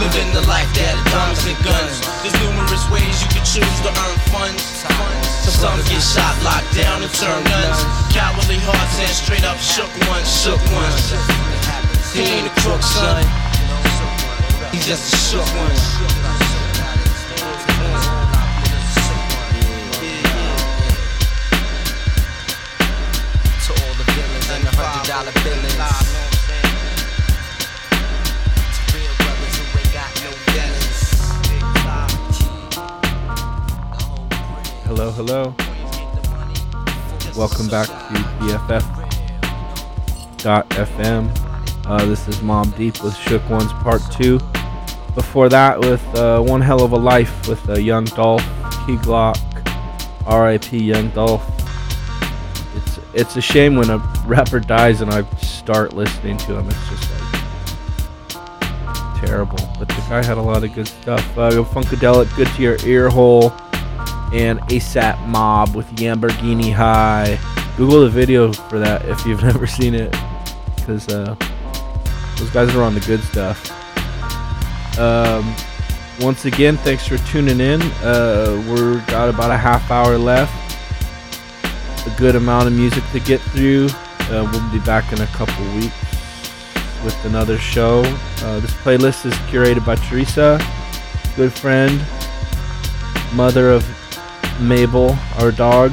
Living 0.00 0.32
the 0.32 0.40
life 0.48 0.70
that 0.80 0.96
comes 1.12 1.44
and 1.44 1.58
guns. 1.60 2.00
There's 2.24 2.32
numerous 2.40 2.88
ways 2.88 3.20
you 3.20 3.28
can 3.28 3.44
choose 3.44 3.78
to 3.84 3.90
earn 3.92 4.18
funds. 4.32 4.64
Some 5.60 5.76
get 5.92 6.00
shot, 6.00 6.40
locked 6.42 6.72
down, 6.74 7.02
and 7.02 7.12
turn 7.12 7.44
nuns. 7.44 7.84
Cowardly 8.16 8.56
hearts 8.64 8.96
and 8.96 9.12
straight 9.12 9.44
up 9.44 9.58
shook 9.58 9.92
ones, 10.08 10.24
shook 10.24 10.56
ones. 10.72 11.49
He 12.12 12.22
ain't 12.22 12.44
a 12.44 12.50
crook, 12.60 12.82
son. 12.82 13.24
He's 14.72 14.84
just 14.84 15.14
a 15.14 15.16
shook 15.16 15.46
one. 15.54 15.70
To 23.64 23.72
all 23.72 23.94
the 23.94 24.04
villains 24.10 24.48
and 24.50 24.62
the 24.66 24.72
hundred 24.74 25.06
dollar 25.06 25.30
billings. 25.44 25.78
Real 28.92 29.14
brothers 29.22 29.54
who 29.56 29.64
ain't 29.78 29.92
got 29.94 30.10
no 30.24 30.30
feelings. 30.50 31.00
Hello, 34.84 35.06
hello. 35.12 35.54
Welcome 37.36 37.68
back 37.68 37.86
to 37.86 37.94
BFF.fm. 40.40 41.49
Uh, 41.86 42.04
this 42.04 42.28
is 42.28 42.36
Mobb 42.36 42.76
Deep 42.76 43.02
with 43.02 43.16
Shook 43.16 43.48
Ones 43.50 43.72
Part 43.72 44.02
2. 44.12 44.38
Before 45.14 45.48
that, 45.48 45.80
with 45.80 46.04
uh, 46.14 46.40
One 46.40 46.60
Hell 46.60 46.82
of 46.82 46.92
a 46.92 46.96
Life 46.96 47.48
with 47.48 47.68
uh, 47.68 47.74
Young 47.74 48.04
Dolph, 48.04 48.44
Key 48.86 48.96
Glock, 48.96 49.36
RIP 50.26 50.72
Young 50.72 51.10
Dolph. 51.10 51.44
It's, 52.76 52.98
it's 53.14 53.36
a 53.36 53.40
shame 53.40 53.76
when 53.76 53.90
a 53.90 53.98
rapper 54.26 54.60
dies 54.60 55.00
and 55.00 55.10
I 55.10 55.28
start 55.36 55.94
listening 55.94 56.36
to 56.38 56.58
him. 56.58 56.68
It's 56.68 56.88
just 56.88 57.10
like 57.10 57.20
terrible. 59.24 59.58
But 59.78 59.88
the 59.88 60.04
guy 60.08 60.24
had 60.24 60.38
a 60.38 60.42
lot 60.42 60.62
of 60.62 60.72
good 60.74 60.88
stuff. 60.88 61.36
Uh, 61.36 61.50
Funkadelic, 61.50 62.34
Good 62.36 62.48
to 62.48 62.62
Your 62.62 62.76
Ear 62.86 63.08
Hole 63.08 63.52
and 64.32 64.60
ASAP 64.62 65.26
Mob 65.26 65.74
with 65.74 65.86
Lamborghini 65.96 66.72
High. 66.72 67.38
Google 67.76 68.02
the 68.02 68.10
video 68.10 68.52
for 68.52 68.78
that 68.78 69.04
if 69.06 69.24
you've 69.26 69.42
never 69.42 69.66
seen 69.66 69.94
it, 69.94 70.14
because 70.76 71.08
uh, 71.08 71.34
those 72.40 72.50
guys 72.50 72.74
are 72.74 72.82
on 72.82 72.94
the 72.94 73.00
good 73.00 73.22
stuff. 73.22 73.70
Um, 74.98 75.54
once 76.20 76.46
again, 76.46 76.76
thanks 76.78 77.06
for 77.06 77.18
tuning 77.18 77.60
in. 77.60 77.80
Uh, 78.02 78.62
we're 78.68 79.04
got 79.06 79.28
about 79.28 79.50
a 79.50 79.56
half 79.56 79.90
hour 79.90 80.18
left. 80.18 80.52
A 82.06 82.18
good 82.18 82.34
amount 82.34 82.66
of 82.66 82.72
music 82.72 83.04
to 83.12 83.20
get 83.20 83.40
through. 83.40 83.88
Uh, 84.30 84.48
we'll 84.50 84.72
be 84.72 84.84
back 84.84 85.12
in 85.12 85.20
a 85.20 85.26
couple 85.28 85.64
weeks 85.74 85.94
with 87.04 87.24
another 87.24 87.58
show. 87.58 88.02
Uh, 88.38 88.60
this 88.60 88.72
playlist 88.72 89.26
is 89.26 89.34
curated 89.50 89.84
by 89.84 89.96
Theresa, 89.96 90.58
good 91.36 91.52
friend, 91.52 92.02
mother 93.34 93.70
of 93.70 93.86
Mabel, 94.60 95.16
our 95.38 95.52
dog. 95.52 95.92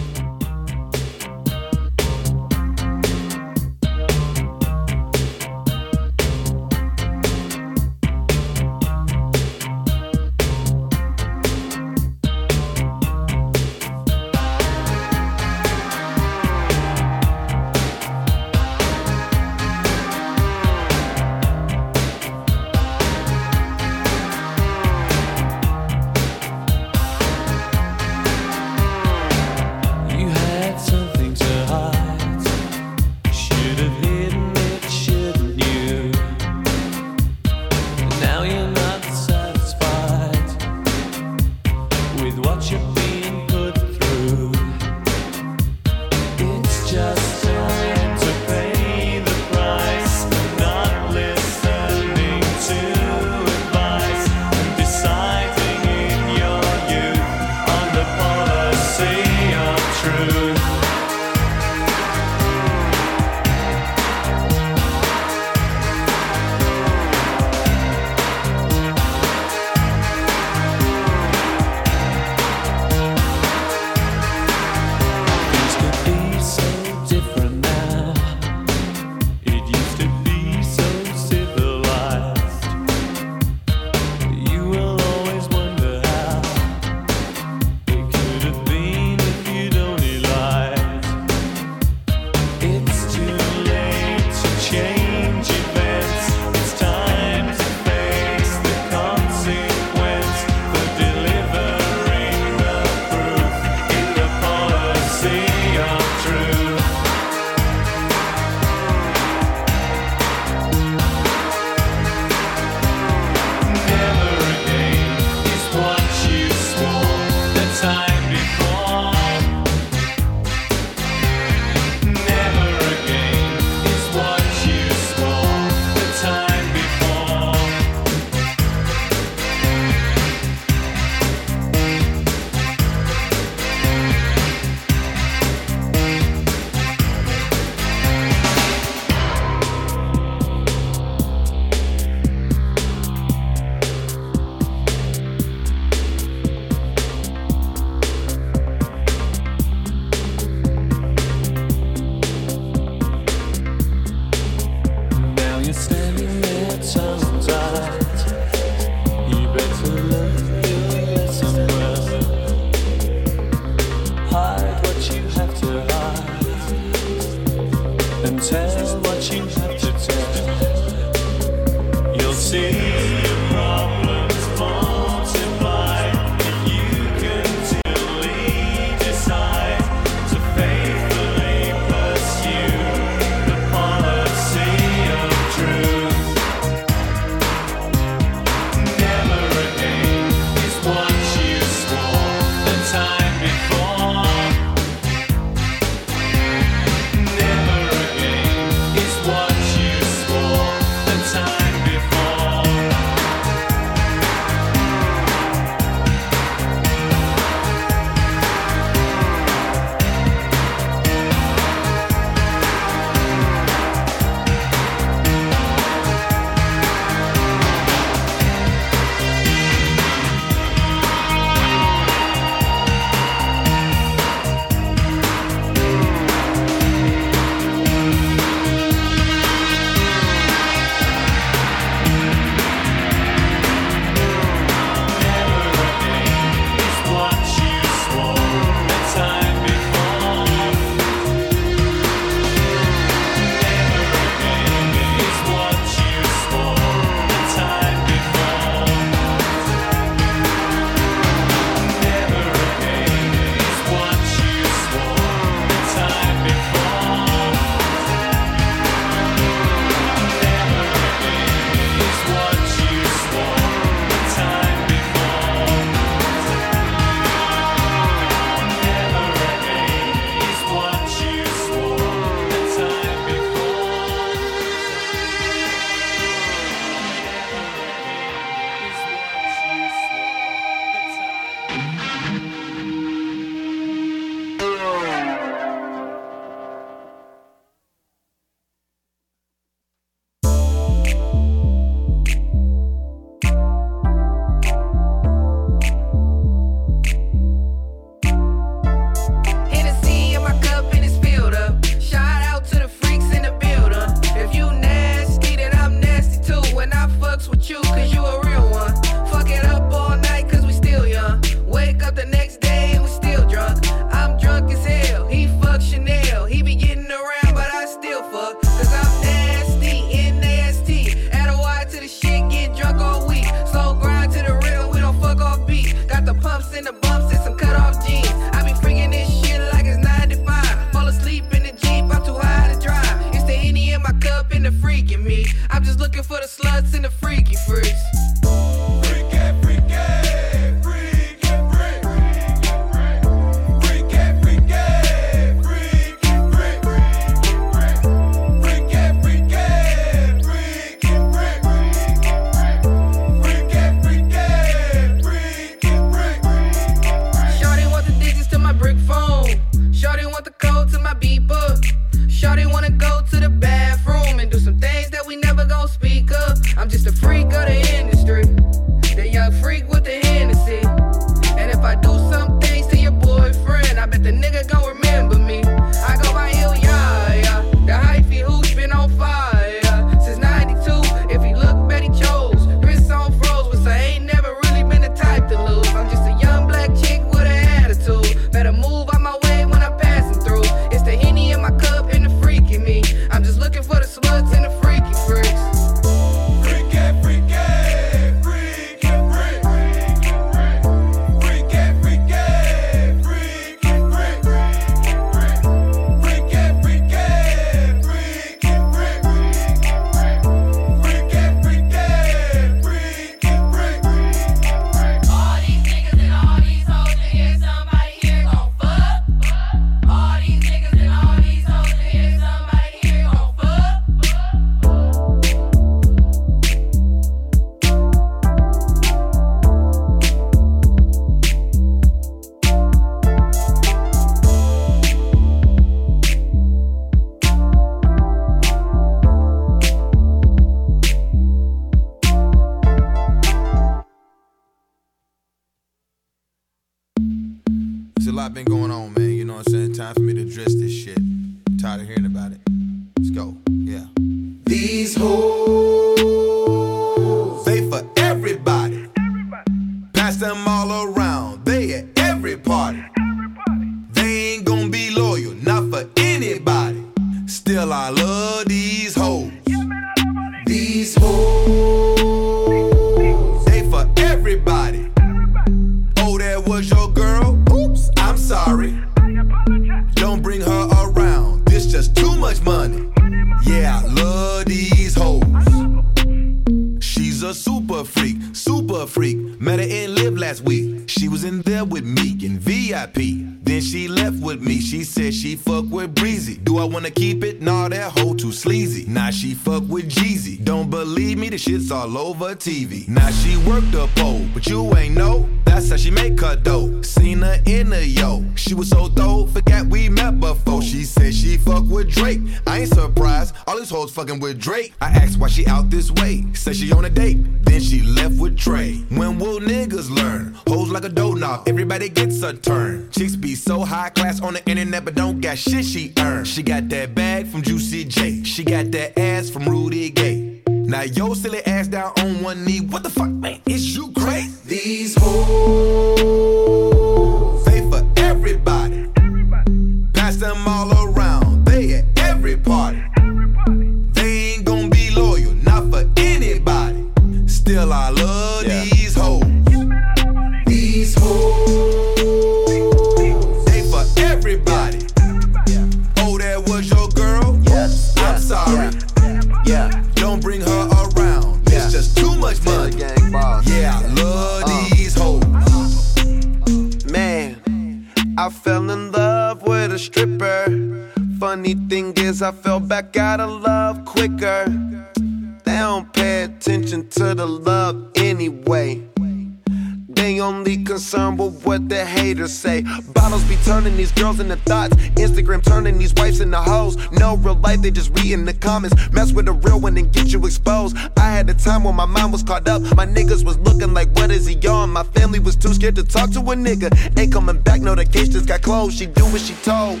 scared 595.78 595.94
to 595.94 596.02
talk 596.02 596.30
to 596.32 596.40
a 596.40 596.56
nigga. 596.56 596.90
Ain't 597.16 597.32
coming 597.32 597.60
back, 597.60 597.80
no, 597.80 597.94
the 597.94 598.04
case 598.04 598.28
just 598.28 598.48
got 598.48 598.62
closed. 598.62 598.98
She 598.98 599.06
do 599.06 599.24
what 599.26 599.40
she 599.40 599.54
told. 599.62 600.00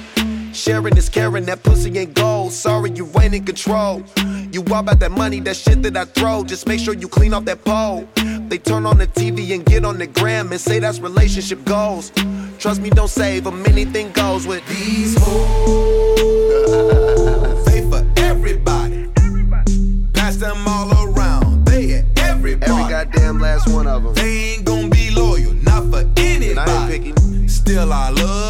Sharing 0.52 0.96
is 0.96 1.08
caring, 1.08 1.44
that 1.44 1.62
pussy 1.62 1.96
ain't 1.96 2.14
gold. 2.14 2.52
Sorry, 2.52 2.90
you 2.90 3.08
ain't 3.20 3.34
in 3.34 3.44
control. 3.44 4.02
You 4.50 4.64
all 4.72 4.80
about 4.80 4.98
that 4.98 5.12
money, 5.12 5.38
that 5.40 5.56
shit 5.56 5.82
that 5.84 5.96
I 5.96 6.04
throw. 6.04 6.42
Just 6.42 6.66
make 6.66 6.80
sure 6.80 6.94
you 6.94 7.06
clean 7.06 7.32
off 7.32 7.44
that 7.44 7.64
pole. 7.64 8.08
They 8.48 8.58
turn 8.58 8.86
on 8.86 8.98
the 8.98 9.06
TV 9.06 9.54
and 9.54 9.64
get 9.64 9.84
on 9.84 9.98
the 9.98 10.08
gram 10.08 10.50
and 10.50 10.60
say 10.60 10.80
that's 10.80 10.98
relationship 10.98 11.64
goals. 11.64 12.10
Trust 12.58 12.80
me, 12.80 12.90
don't 12.90 13.08
save 13.08 13.44
them, 13.44 13.64
anything 13.66 14.10
goes 14.10 14.48
with 14.48 14.66
these 14.66 15.14
moves. 15.20 16.84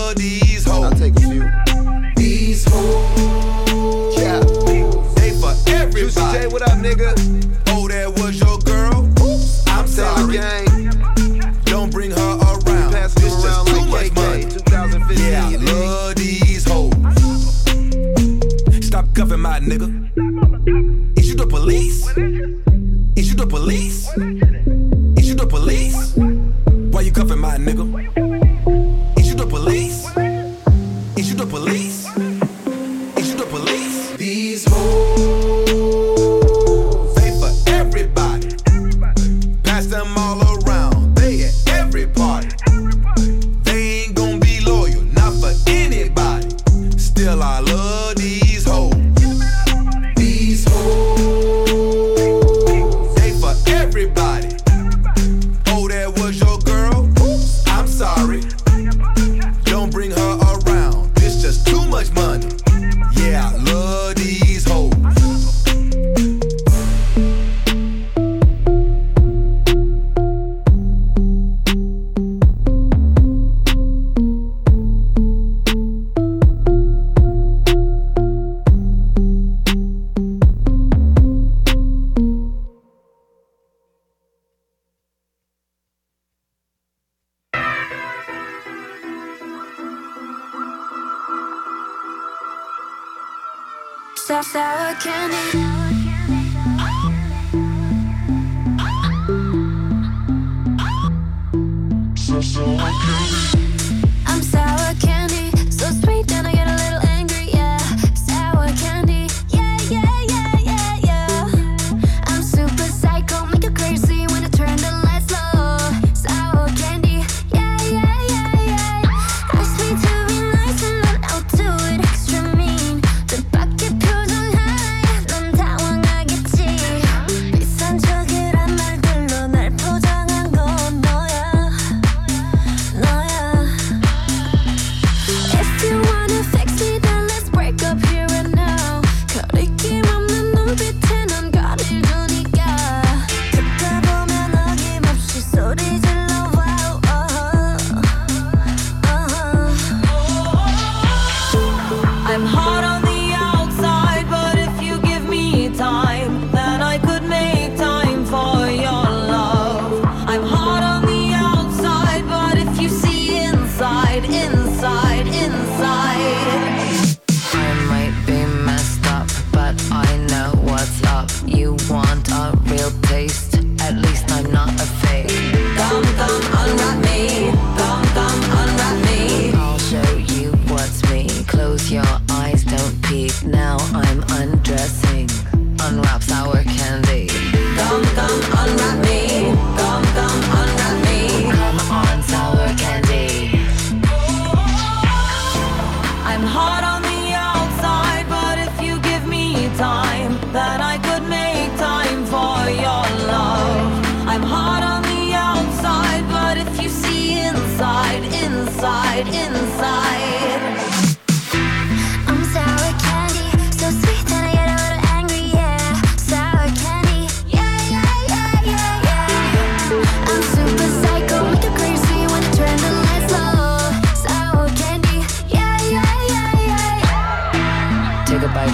for 0.08 0.14
these 0.14 0.64
hoes. 0.64 0.92
I 0.92 0.96
take 0.96 1.16
a 1.16 1.20
few. 1.20 2.12
These 2.16 2.64
hoes. 2.68 4.18
Yeah. 4.18 4.40
They 4.66 5.30
for 5.40 5.54
everybody. 5.68 6.00
Juicy 6.00 6.20
J, 6.32 6.46
what 6.46 6.62
up, 6.62 6.78
nigga? 6.78 7.67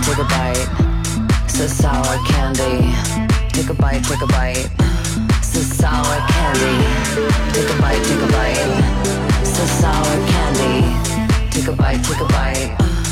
take 0.05 0.19
a 0.19 0.25
bite. 0.25 0.69
It's 1.45 1.61
a 1.61 1.69
sour 1.69 2.19
candy. 2.29 2.93
Take 3.53 3.71
a 3.71 3.75
bite, 3.75 4.05
take 4.05 4.21
a 4.21 4.27
bite. 4.27 4.69
It's 5.39 5.57
a 5.57 5.65
sour 5.65 6.19
candy. 6.29 6.77
Take 7.55 7.71
a 7.71 7.81
bite, 7.81 8.05
take 8.05 8.21
a 8.21 8.27
bite. 8.31 8.59
It's 9.41 9.59
a 9.59 9.67
sour 9.67 10.17
candy. 10.29 10.85
Take 11.51 11.69
a 11.69 11.73
bite, 11.73 12.05
take 12.05 12.21
a 12.21 12.27
bite. 12.27 13.04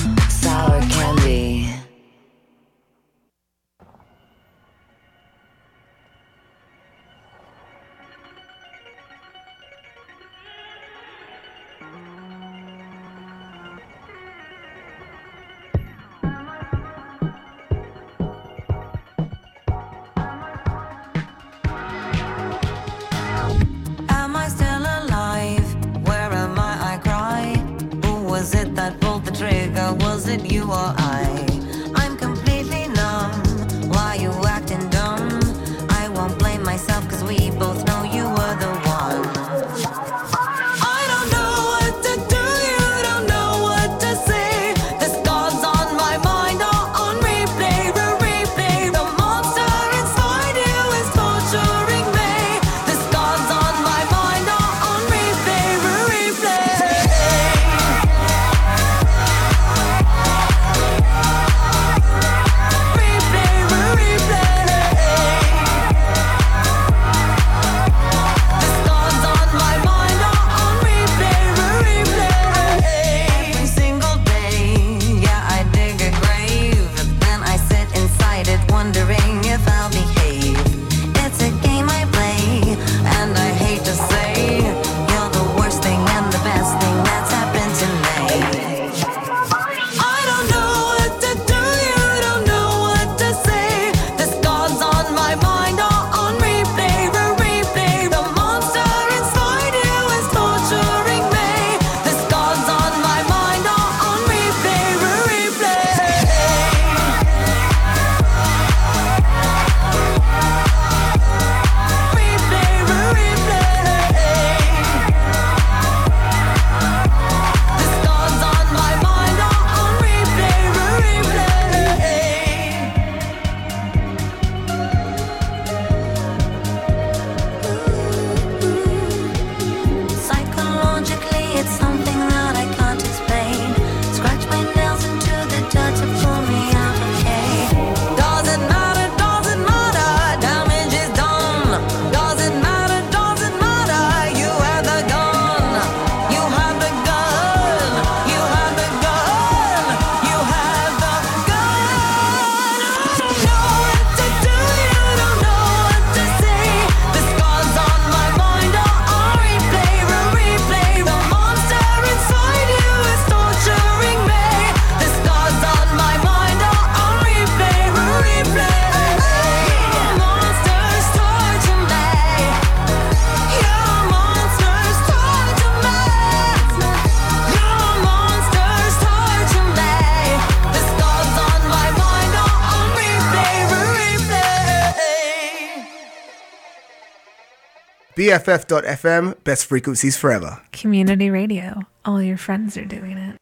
BFF.FM, 188.22 189.42
best 189.42 189.66
frequencies 189.66 190.16
forever. 190.16 190.62
Community 190.70 191.28
radio. 191.28 191.80
All 192.04 192.22
your 192.22 192.36
friends 192.36 192.76
are 192.76 192.84
doing 192.84 193.18
it. 193.18 193.36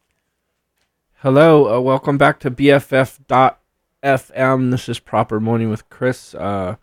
Hello, 1.17 1.71
uh, 1.71 1.79
welcome 1.79 2.17
back 2.17 2.39
to 2.39 2.49
BFF.FM. 2.49 3.51
This 4.71 4.89
is 4.89 4.97
Proper 4.97 5.39
Morning 5.39 5.69
with 5.69 5.87
Chris. 5.91 6.33
Uh, 6.33 6.77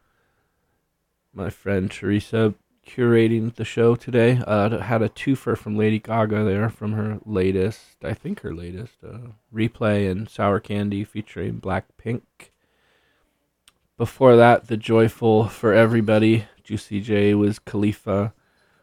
my 1.34 1.50
friend 1.50 1.90
Theresa 1.90 2.54
curating 2.86 3.56
the 3.56 3.64
show 3.64 3.96
today. 3.96 4.40
Uh, 4.46 4.78
had 4.78 5.02
a 5.02 5.08
twofer 5.08 5.58
from 5.58 5.76
Lady 5.76 5.98
Gaga 5.98 6.44
there 6.44 6.70
from 6.70 6.92
her 6.92 7.18
latest, 7.26 7.96
I 8.04 8.14
think 8.14 8.42
her 8.42 8.54
latest, 8.54 8.94
uh, 9.04 9.32
replay 9.52 10.08
and 10.08 10.28
Sour 10.28 10.60
Candy 10.60 11.02
featuring 11.02 11.60
Blackpink. 11.60 12.22
Before 13.96 14.36
that, 14.36 14.68
the 14.68 14.76
joyful 14.76 15.48
for 15.48 15.74
everybody 15.74 16.46
Juicy 16.68 17.00
J 17.00 17.32
Wiz 17.32 17.58
Khalifa, 17.58 18.34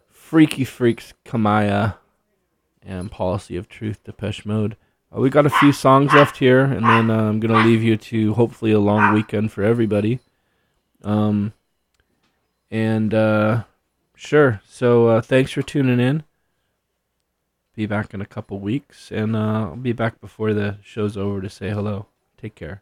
Freaky 0.10 0.66
Freaks 0.66 1.14
Kamaiyah, 1.24 1.98
and 2.82 3.12
Policy 3.12 3.58
of 3.58 3.70
Truth 3.70 4.04
Depeche 4.04 4.44
Mode. 4.44 4.76
Uh, 5.16 5.20
we 5.22 5.30
got 5.30 5.46
a 5.46 5.52
few 5.52 5.72
songs 5.72 6.12
left 6.12 6.38
here, 6.38 6.64
and 6.64 6.84
then 6.84 7.12
uh, 7.12 7.30
I'm 7.30 7.40
gonna 7.40 7.64
leave 7.64 7.84
you 7.84 7.96
to 7.96 8.34
hopefully 8.34 8.72
a 8.72 8.80
long 8.80 9.14
weekend 9.14 9.52
for 9.52 9.62
everybody. 9.62 10.20
Um, 11.04 11.54
and 12.72 13.14
uh, 13.14 13.66
sure. 14.16 14.62
So 14.68 15.10
uh, 15.10 15.22
thanks 15.22 15.52
for 15.52 15.62
tuning 15.62 16.00
in. 16.00 16.24
Be 17.76 17.86
back 17.86 18.16
in 18.16 18.22
a 18.22 18.26
couple 18.26 18.58
weeks, 18.58 19.12
and 19.12 19.36
uh, 19.36 19.66
I'll 19.70 19.76
be 19.76 19.94
back 19.94 20.20
before 20.20 20.56
the 20.56 20.78
show's 20.82 21.18
over 21.18 21.40
to 21.40 21.52
say 21.52 21.70
hello. 21.70 22.08
Take 22.36 22.56
care. 22.56 22.82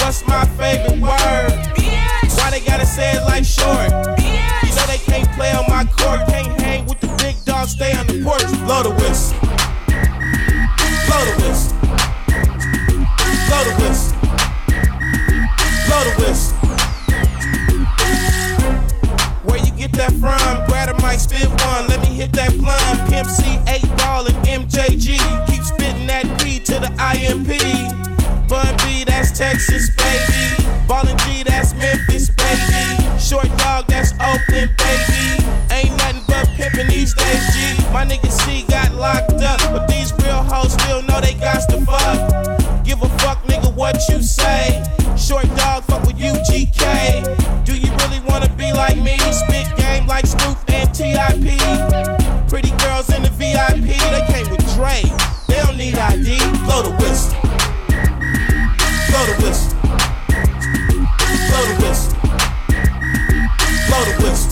What's 0.00 0.26
my 0.26 0.44
favorite 0.56 1.00
word? 1.00 1.52
Why 2.36 2.50
they 2.50 2.60
gotta 2.60 2.86
say 2.86 3.12
it 3.12 3.22
like 3.24 3.44
short? 3.44 3.90
You 4.18 4.74
know 4.74 4.86
they 4.86 4.98
can't 4.98 5.30
play 5.32 5.52
on 5.52 5.64
my 5.68 5.84
court, 5.84 6.26
can't 6.28 6.60
hang 6.60 6.86
with 6.86 7.00
the 7.00 7.08
big 7.18 7.36
dogs, 7.44 7.72
stay 7.72 7.92
on 7.96 8.06
the 8.06 8.22
porch. 8.22 8.46
Blow 8.64 8.82
the 8.82 8.90
whistle. 8.90 9.38
Blow 11.06 11.24
the 11.24 11.34
whistle. 11.42 11.76
Blow 13.48 13.62
the 13.64 13.74
whistle. 13.82 14.16
Blow 15.86 16.02
the 16.04 16.12
whistle. 16.22 16.56
Where 19.44 19.58
you 19.58 19.72
get 19.72 19.92
that 19.92 20.12
from? 20.12 20.66
Grab 20.66 20.88
a 20.88 20.94
mic, 21.02 21.18
spit 21.18 21.48
one. 21.48 21.88
Let 21.88 22.00
me 22.00 22.14
hit 22.14 22.32
that 22.32 22.56
blunt. 22.58 23.10
Pimp 23.10 23.28
C, 23.28 23.58
8 23.66 23.82
ball, 23.98 24.26
and 24.26 24.36
MJG. 24.46 25.18
Keep 25.46 25.62
spitting 25.62 26.06
that 26.06 26.26
P 26.40 26.60
to 26.60 26.78
the 26.78 26.90
IMP. 26.98 28.09
Bun 28.50 28.76
B, 28.78 29.04
that's 29.04 29.30
Texas, 29.30 29.90
baby. 29.90 30.66
Ballin' 30.88 31.16
G, 31.18 31.44
that's 31.44 31.72
Memphis, 31.74 32.30
baby. 32.30 33.18
Short 33.20 33.46
dog, 33.58 33.86
that's 33.86 34.10
Oakland, 34.14 34.74
baby. 34.74 35.38
Ain't 35.70 35.96
nothing 35.98 36.24
but 36.26 36.48
pimpin' 36.58 36.88
these 36.88 37.14
days, 37.14 37.54
G. 37.54 37.80
My 37.92 38.04
nigga 38.04 38.28
C 38.28 38.64
got 38.66 38.92
locked 38.96 39.40
up, 39.40 39.60
but 39.70 39.86
these 39.86 40.12
real 40.24 40.42
hoes 40.42 40.72
still 40.72 41.00
know 41.02 41.20
they 41.20 41.34
got 41.34 41.62
to 41.70 41.80
fuck. 41.86 42.84
Give 42.84 43.00
a 43.00 43.08
fuck, 43.20 43.40
nigga, 43.44 43.72
what 43.72 43.96
you 44.08 44.20
say. 44.20 44.82
Short 45.16 45.46
dog, 45.54 45.84
fuck 45.84 46.02
with 46.04 46.18
UGK. 46.18 47.64
Do 47.64 47.78
you 47.78 47.92
really 48.02 48.18
wanna 48.26 48.52
be 48.58 48.72
like 48.72 48.96
me? 48.96 49.16
Spit 49.30 49.76
game 49.76 50.08
like 50.08 50.26
Snoop 50.26 50.58
and 50.70 50.92
TIP. 50.92 51.54
Pretty 52.48 52.70
girls 52.82 53.14
in 53.14 53.22
the 53.22 53.30
VIP, 53.30 53.94
they 54.10 54.26
came 54.26 54.50
with 54.50 54.74
Dre. 54.74 55.04
They 55.46 55.62
don't 55.62 55.76
need 55.76 55.94
ID. 55.94 56.36
Blow 56.64 56.82
the 56.82 56.96
whistle. 56.98 57.49
Blow 61.60 61.68
the 61.74 61.82
whistle. 61.84 62.14
Blow 63.88 64.02
the 64.06 64.14
whistle. 64.22 64.50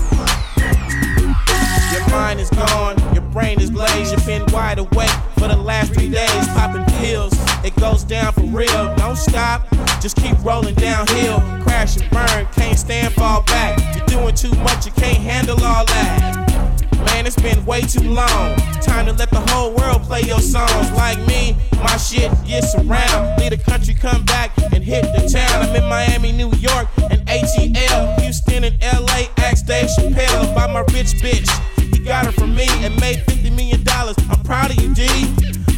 Your 1.90 2.06
mind 2.10 2.39
is 2.39 2.51
gone, 2.51 2.98
your 3.14 3.22
brain 3.32 3.59
is 3.62 3.70
glazed. 3.70 4.12
You've 4.12 4.26
been 4.26 4.44
wide 4.52 4.78
awake 4.78 5.09
for 5.39 5.48
the 5.48 5.56
last 5.56 5.94
three 5.94 6.10
days, 6.10 6.48
popping 6.48 6.85
pills. 6.97 7.32
It 7.64 7.74
goes 7.76 8.05
down 8.05 8.35
for 8.35 8.43
real. 8.43 8.94
Don't 8.97 9.16
stop, 9.16 9.66
just 10.02 10.16
keep 10.16 10.36
rolling 10.44 10.74
downhill. 10.74 11.39
Crash 11.62 11.97
and 11.97 12.10
burn, 12.10 12.47
can't 12.52 12.78
stand, 12.78 13.14
fall 13.14 13.43
back. 13.44 13.97
You're 13.97 14.05
doing 14.05 14.35
too 14.35 14.52
much, 14.56 14.85
you 14.85 14.93
can't 14.93 15.16
handle 15.16 15.56
all 15.64 15.86
that. 15.86 16.78
Man, 17.07 17.27
it's 17.27 17.37
been 17.37 17.65
way 17.65 17.83
too 17.83 18.03
long. 18.03 18.57
Time 18.83 19.07
to 19.07 19.12
let 19.12 19.31
the 19.31 19.41
whole 19.51 19.73
world 19.73 20.03
play 20.03 20.23
your 20.23 20.41
songs. 20.41 20.91
Like 20.93 21.19
me, 21.27 21.57
my 21.83 21.97
shit 21.97 22.31
gets 22.47 22.75
around. 22.75 23.39
Leave 23.39 23.51
the 23.51 23.59
country, 23.59 23.95
come 23.95 24.25
back 24.25 24.53
and 24.73 24.83
hit 24.83 25.03
the 25.15 25.29
town. 25.29 25.69
I'm 25.69 25.77
in 25.77 25.89
Miami, 25.89 26.33
New 26.33 26.51
York, 26.59 26.89
and 27.11 27.20
ATL. 27.27 28.20
Houston 28.20 28.65
and 28.65 28.77
LA, 28.83 29.27
ask 29.39 29.66
Dave 29.66 29.89
Chappelle 29.91 30.53
about 30.53 30.70
my 30.70 30.81
rich 30.93 31.15
bitch. 31.23 31.49
He 31.95 31.99
got 32.05 32.27
her 32.27 32.33
from 32.33 32.55
me 32.55 32.66
and 32.85 32.99
made 33.01 33.19
$50 33.27 33.55
million. 33.55 33.83
I'm 33.89 34.43
proud 34.45 34.70
of 34.70 34.83
you, 34.83 34.95
D. 34.95 35.09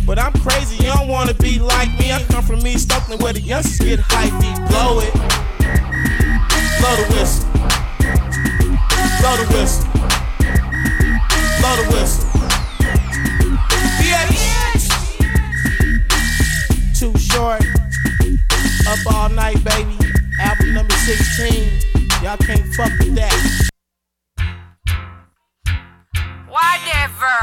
But 0.07 0.19
I'm 0.19 0.33
crazy, 0.41 0.77
you 0.83 0.91
don't 0.91 1.09
wanna 1.09 1.35
be 1.35 1.59
like 1.59 1.89
me. 1.99 2.13
I 2.13 2.23
come 2.31 2.43
from 2.43 2.67
East 2.67 2.93
Oakland 2.93 3.23
where 3.23 3.33
the 3.33 3.41
youngsters 3.41 3.79
get 3.87 4.01
hypey. 4.01 4.69
Blow 4.69 5.01
it. 5.01 5.13
Blow 6.81 6.97
the 6.97 7.07
whistle. 7.15 7.47
Blow 9.21 9.37
the 9.37 9.47
whistle. 9.55 10.10
Blow 11.71 11.85
the 11.85 11.91
whistle. 11.93 12.27
Too 16.99 17.17
short. 17.17 17.63
Up 18.89 19.15
all 19.15 19.29
night, 19.29 19.63
baby. 19.63 19.97
Album 20.41 20.75
number 20.75 20.95
16. 20.95 21.71
Y'all 22.25 22.37
can't 22.39 22.67
fuck 22.75 22.91
with 22.99 23.15
that. 23.15 23.33
Whatever. 26.49 27.39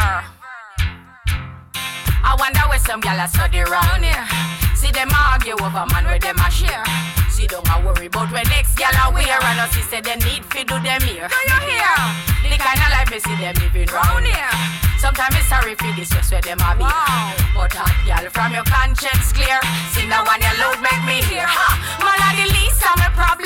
I 2.22 2.36
wonder 2.38 2.60
where 2.68 2.80
some 2.80 3.00
gyal 3.00 3.24
a 3.24 3.28
study 3.30 3.60
round 3.62 4.04
here. 4.04 4.67
See 4.78 4.92
them 4.94 5.10
argue 5.10 5.58
over 5.58 5.86
man 5.90 6.06
where 6.06 6.20
them 6.20 6.38
a 6.38 6.52
share. 6.54 6.86
See 7.34 7.48
don't 7.48 7.66
a 7.66 7.82
worry 7.82 8.06
about 8.06 8.32
when 8.32 8.46
next 8.54 8.78
gyal 8.78 8.94
a 8.94 9.10
wear 9.10 9.26
and 9.26 9.60
us 9.60 9.74
see 9.74 9.82
say 9.82 10.02
they 10.02 10.16
need 10.22 10.46
fi 10.46 10.62
do 10.62 10.78
them 10.86 11.02
here. 11.02 11.26
Do 11.26 11.40
you 11.50 11.60
hear? 11.66 11.98
The 12.46 12.58
kind 12.62 12.78
of 12.78 12.90
life 12.94 13.10
me 13.10 13.18
see 13.18 13.38
them 13.42 13.58
living 13.58 13.90
round 13.90 14.26
here. 14.26 14.54
Sometimes 15.02 15.34
it's 15.34 15.50
sorry 15.50 15.74
for 15.74 15.90
this 15.98 16.10
just 16.10 16.32
where 16.32 16.42
them 16.42 16.62
a 16.62 16.78
be. 16.78 16.86
But 17.58 17.74
hot 17.74 17.90
gyal 18.06 18.30
from 18.30 18.54
your 18.54 18.66
conscience 18.70 19.34
clear. 19.34 19.58
See 19.98 20.06
now 20.06 20.22
when 20.30 20.42
your 20.46 20.54
load 20.62 20.78
make 20.86 21.02
me 21.10 21.26
hear. 21.26 21.50
Ha! 21.50 21.68
Man 21.98 22.22
a 22.22 22.30
the 22.38 22.46
least 22.54 22.82
of 22.86 22.98
my 23.02 23.10
problem. 23.18 23.37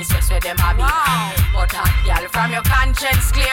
It's 0.00 0.08
sorry 0.08 0.20
for 0.20 0.28
just 0.28 0.30
where 0.30 0.40
them 0.40 0.56
a 0.58 0.74
be. 0.74 0.82
But 1.52 1.72
hot 1.72 2.04
girl 2.06 2.28
from 2.28 2.52
your 2.52 2.62
conscience 2.62 3.32
clear. 3.32 3.47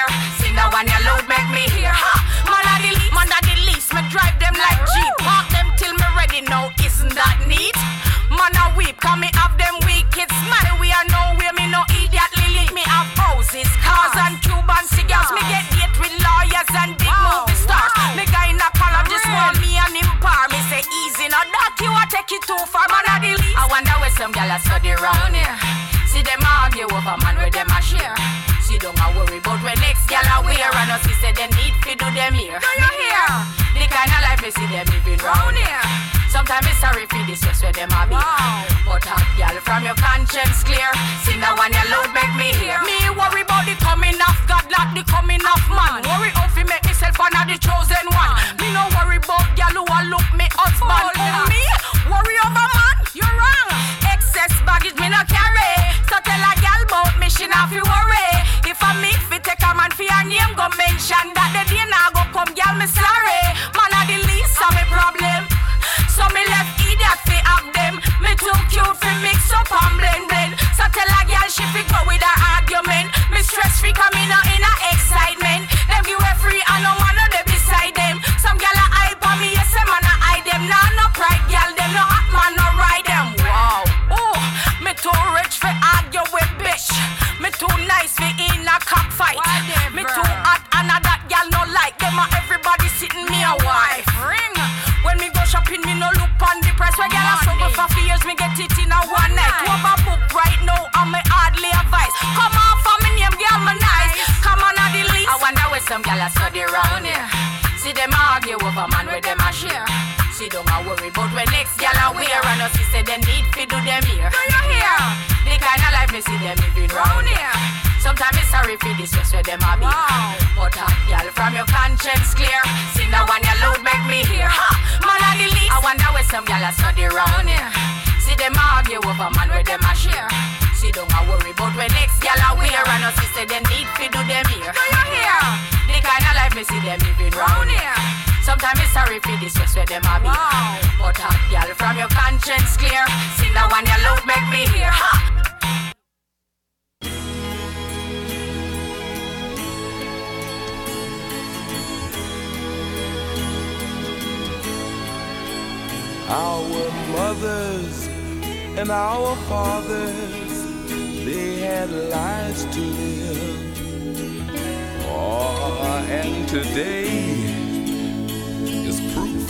is 168.68 169.00
proof 169.14 169.48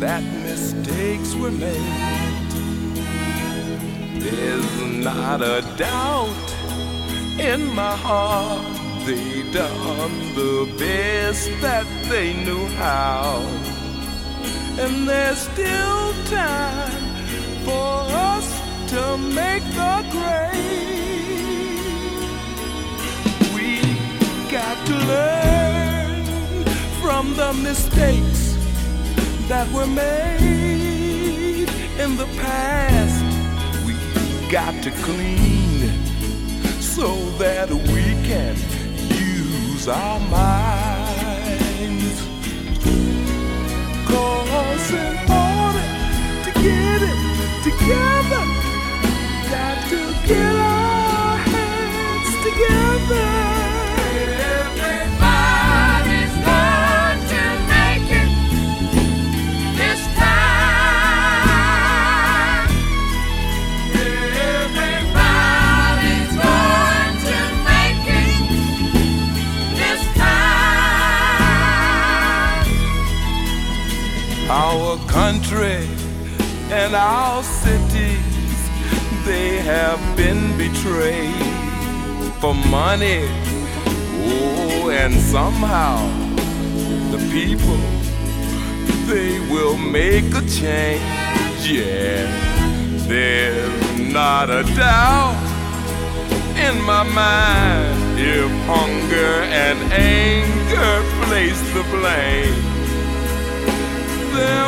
that 0.00 0.22
mistakes 0.44 1.34
were 1.34 1.50
made. 1.50 2.50
There's 4.20 4.80
not 5.04 5.42
a 5.42 5.62
doubt 5.76 6.48
in 7.38 7.66
my 7.74 7.96
heart 7.96 8.78
they 9.08 9.42
done 9.52 10.34
the 10.34 10.68
best 10.78 11.48
that 11.62 11.86
they 12.10 12.34
knew 12.44 12.66
how. 12.76 13.40
And 14.78 15.08
there's 15.08 15.38
still 15.38 16.12
time 16.26 16.92
for 17.64 18.04
us 18.30 18.46
to 18.90 19.16
make 19.16 19.64
the 19.80 20.04
grade. 20.10 20.58
We 23.54 23.80
got 24.50 24.86
to 24.86 24.94
learn 25.06 25.77
from 27.08 27.34
the 27.36 27.54
mistakes 27.54 28.54
that 29.48 29.66
were 29.72 29.86
made 29.86 31.66
in 31.98 32.18
the 32.18 32.28
past. 32.36 33.24
we've 33.86 34.50
got 34.50 34.74
to 34.82 34.90
clean 34.90 35.88
so 36.82 37.08
that 37.38 37.70
we 37.70 38.04
can 38.28 38.54
use 39.08 39.88
our 39.88 40.20
minds. 40.28 42.16
Cause 44.06 44.90
in 44.90 45.16
order 45.46 45.88
to 46.44 46.50
get 46.60 47.00
it 47.10 47.20
together. 47.64 48.57
country 75.24 75.82
and 76.70 76.94
our 76.94 77.42
cities, 77.42 78.58
they 79.26 79.56
have 79.72 80.00
been 80.16 80.56
betrayed 80.56 81.52
for 82.40 82.54
money. 82.54 83.24
Oh, 84.30 84.90
and 84.92 85.12
somehow 85.34 85.96
the 87.10 87.18
people, 87.36 87.80
they 89.10 89.40
will 89.52 89.76
make 89.76 90.30
a 90.42 90.44
change. 90.60 91.62
Yeah, 91.68 92.22
there's 93.08 94.12
not 94.12 94.50
a 94.50 94.62
doubt 94.76 95.42
in 96.66 96.74
my 96.92 97.02
mind 97.02 98.20
if 98.20 98.50
hunger 98.70 99.34
and 99.64 99.78
anger 99.92 100.94
place 101.22 101.60
the 101.74 101.82
blame. 101.94 102.68
There 104.36 104.67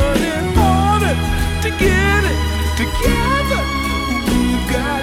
to 1.61 1.69
get 1.69 2.23
it 2.23 2.37
together. 2.75 3.61
We've 4.25 4.73
got 4.73 5.00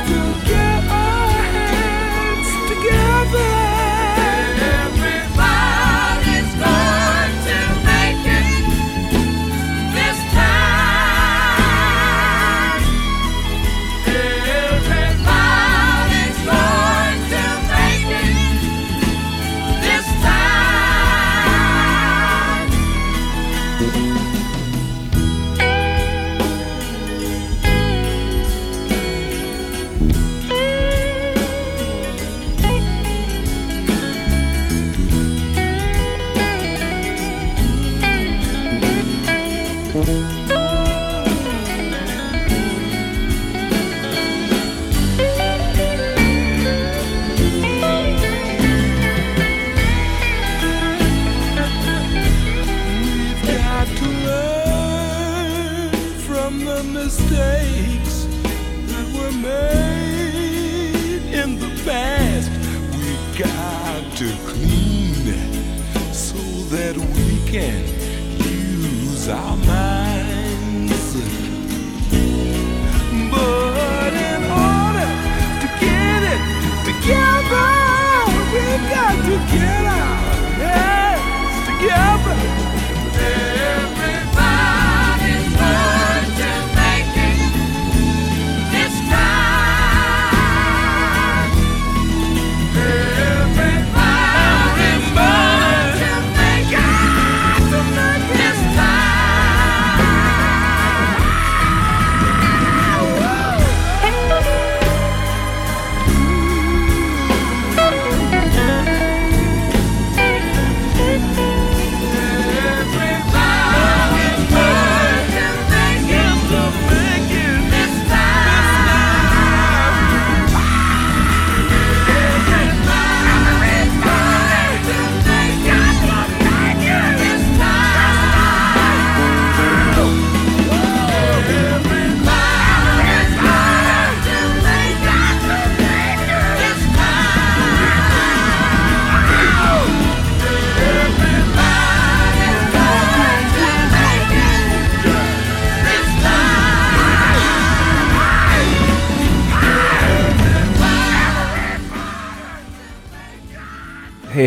we 67.51 67.88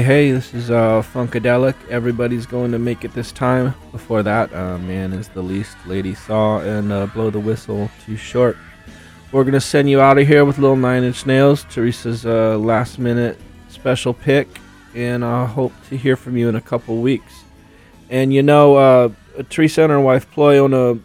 Hey, 0.01 0.31
this 0.31 0.51
is 0.55 0.71
uh, 0.71 1.03
Funkadelic. 1.03 1.75
Everybody's 1.87 2.47
going 2.47 2.71
to 2.71 2.79
make 2.79 3.05
it 3.05 3.13
this 3.13 3.31
time. 3.31 3.75
Before 3.91 4.23
that, 4.23 4.51
uh, 4.51 4.79
Man 4.79 5.13
is 5.13 5.29
the 5.29 5.43
Least, 5.43 5.77
Lady 5.85 6.15
Saw, 6.15 6.59
and 6.61 6.91
uh, 6.91 7.05
Blow 7.05 7.29
the 7.29 7.39
Whistle 7.39 7.87
Too 8.03 8.17
Short. 8.17 8.57
We're 9.31 9.43
going 9.43 9.53
to 9.53 9.61
send 9.61 9.91
you 9.91 10.01
out 10.01 10.17
of 10.17 10.25
here 10.25 10.43
with 10.43 10.57
Little 10.57 10.75
Nine 10.75 11.03
Inch 11.03 11.27
Nails, 11.27 11.65
Theresa's 11.65 12.25
uh, 12.25 12.57
last 12.57 12.97
minute 12.97 13.39
special 13.69 14.15
pick, 14.15 14.47
and 14.95 15.23
I 15.23 15.45
hope 15.45 15.71
to 15.89 15.97
hear 15.97 16.15
from 16.15 16.35
you 16.35 16.49
in 16.49 16.55
a 16.55 16.61
couple 16.61 16.97
weeks. 16.97 17.43
And 18.09 18.33
you 18.33 18.41
know, 18.41 18.77
uh, 18.77 19.09
Theresa 19.51 19.83
and 19.83 19.91
her 19.91 20.01
wife 20.01 20.31
Ploy 20.31 20.57
own 20.57 20.73
a 20.73 20.99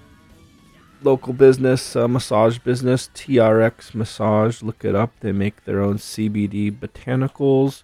local 1.05 1.35
business, 1.35 1.94
massage 1.94 2.56
business, 2.60 3.10
TRX 3.14 3.94
Massage. 3.94 4.62
Look 4.62 4.86
it 4.86 4.94
up. 4.94 5.12
They 5.20 5.32
make 5.32 5.66
their 5.66 5.82
own 5.82 5.98
CBD 5.98 6.73
botanicals. 6.73 7.82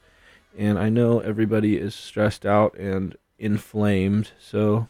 And 0.56 0.78
I 0.78 0.88
know 0.88 1.20
everybody 1.20 1.78
is 1.78 1.94
stressed 1.94 2.44
out 2.44 2.76
and 2.76 3.16
inflamed. 3.38 4.32
So 4.38 4.88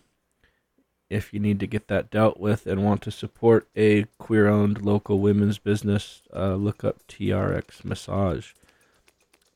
if 1.08 1.32
you 1.32 1.40
need 1.40 1.60
to 1.60 1.66
get 1.66 1.88
that 1.88 2.10
dealt 2.10 2.40
with 2.40 2.66
and 2.66 2.84
want 2.84 3.02
to 3.02 3.10
support 3.10 3.68
a 3.76 4.04
queer 4.18 4.48
owned 4.48 4.82
local 4.82 5.18
women's 5.18 5.58
business, 5.58 6.22
uh, 6.34 6.54
look 6.54 6.84
up 6.84 7.06
TRX 7.06 7.84
Massage. 7.84 8.52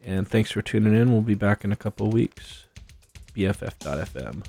And 0.04 0.28
thanks 0.28 0.50
for 0.50 0.62
tuning 0.62 0.94
in. 0.94 1.10
We'll 1.12 1.22
be 1.22 1.34
back 1.34 1.64
in 1.64 1.72
a 1.72 1.76
couple 1.76 2.10
weeks. 2.10 2.64
BFF.FM. 3.34 4.44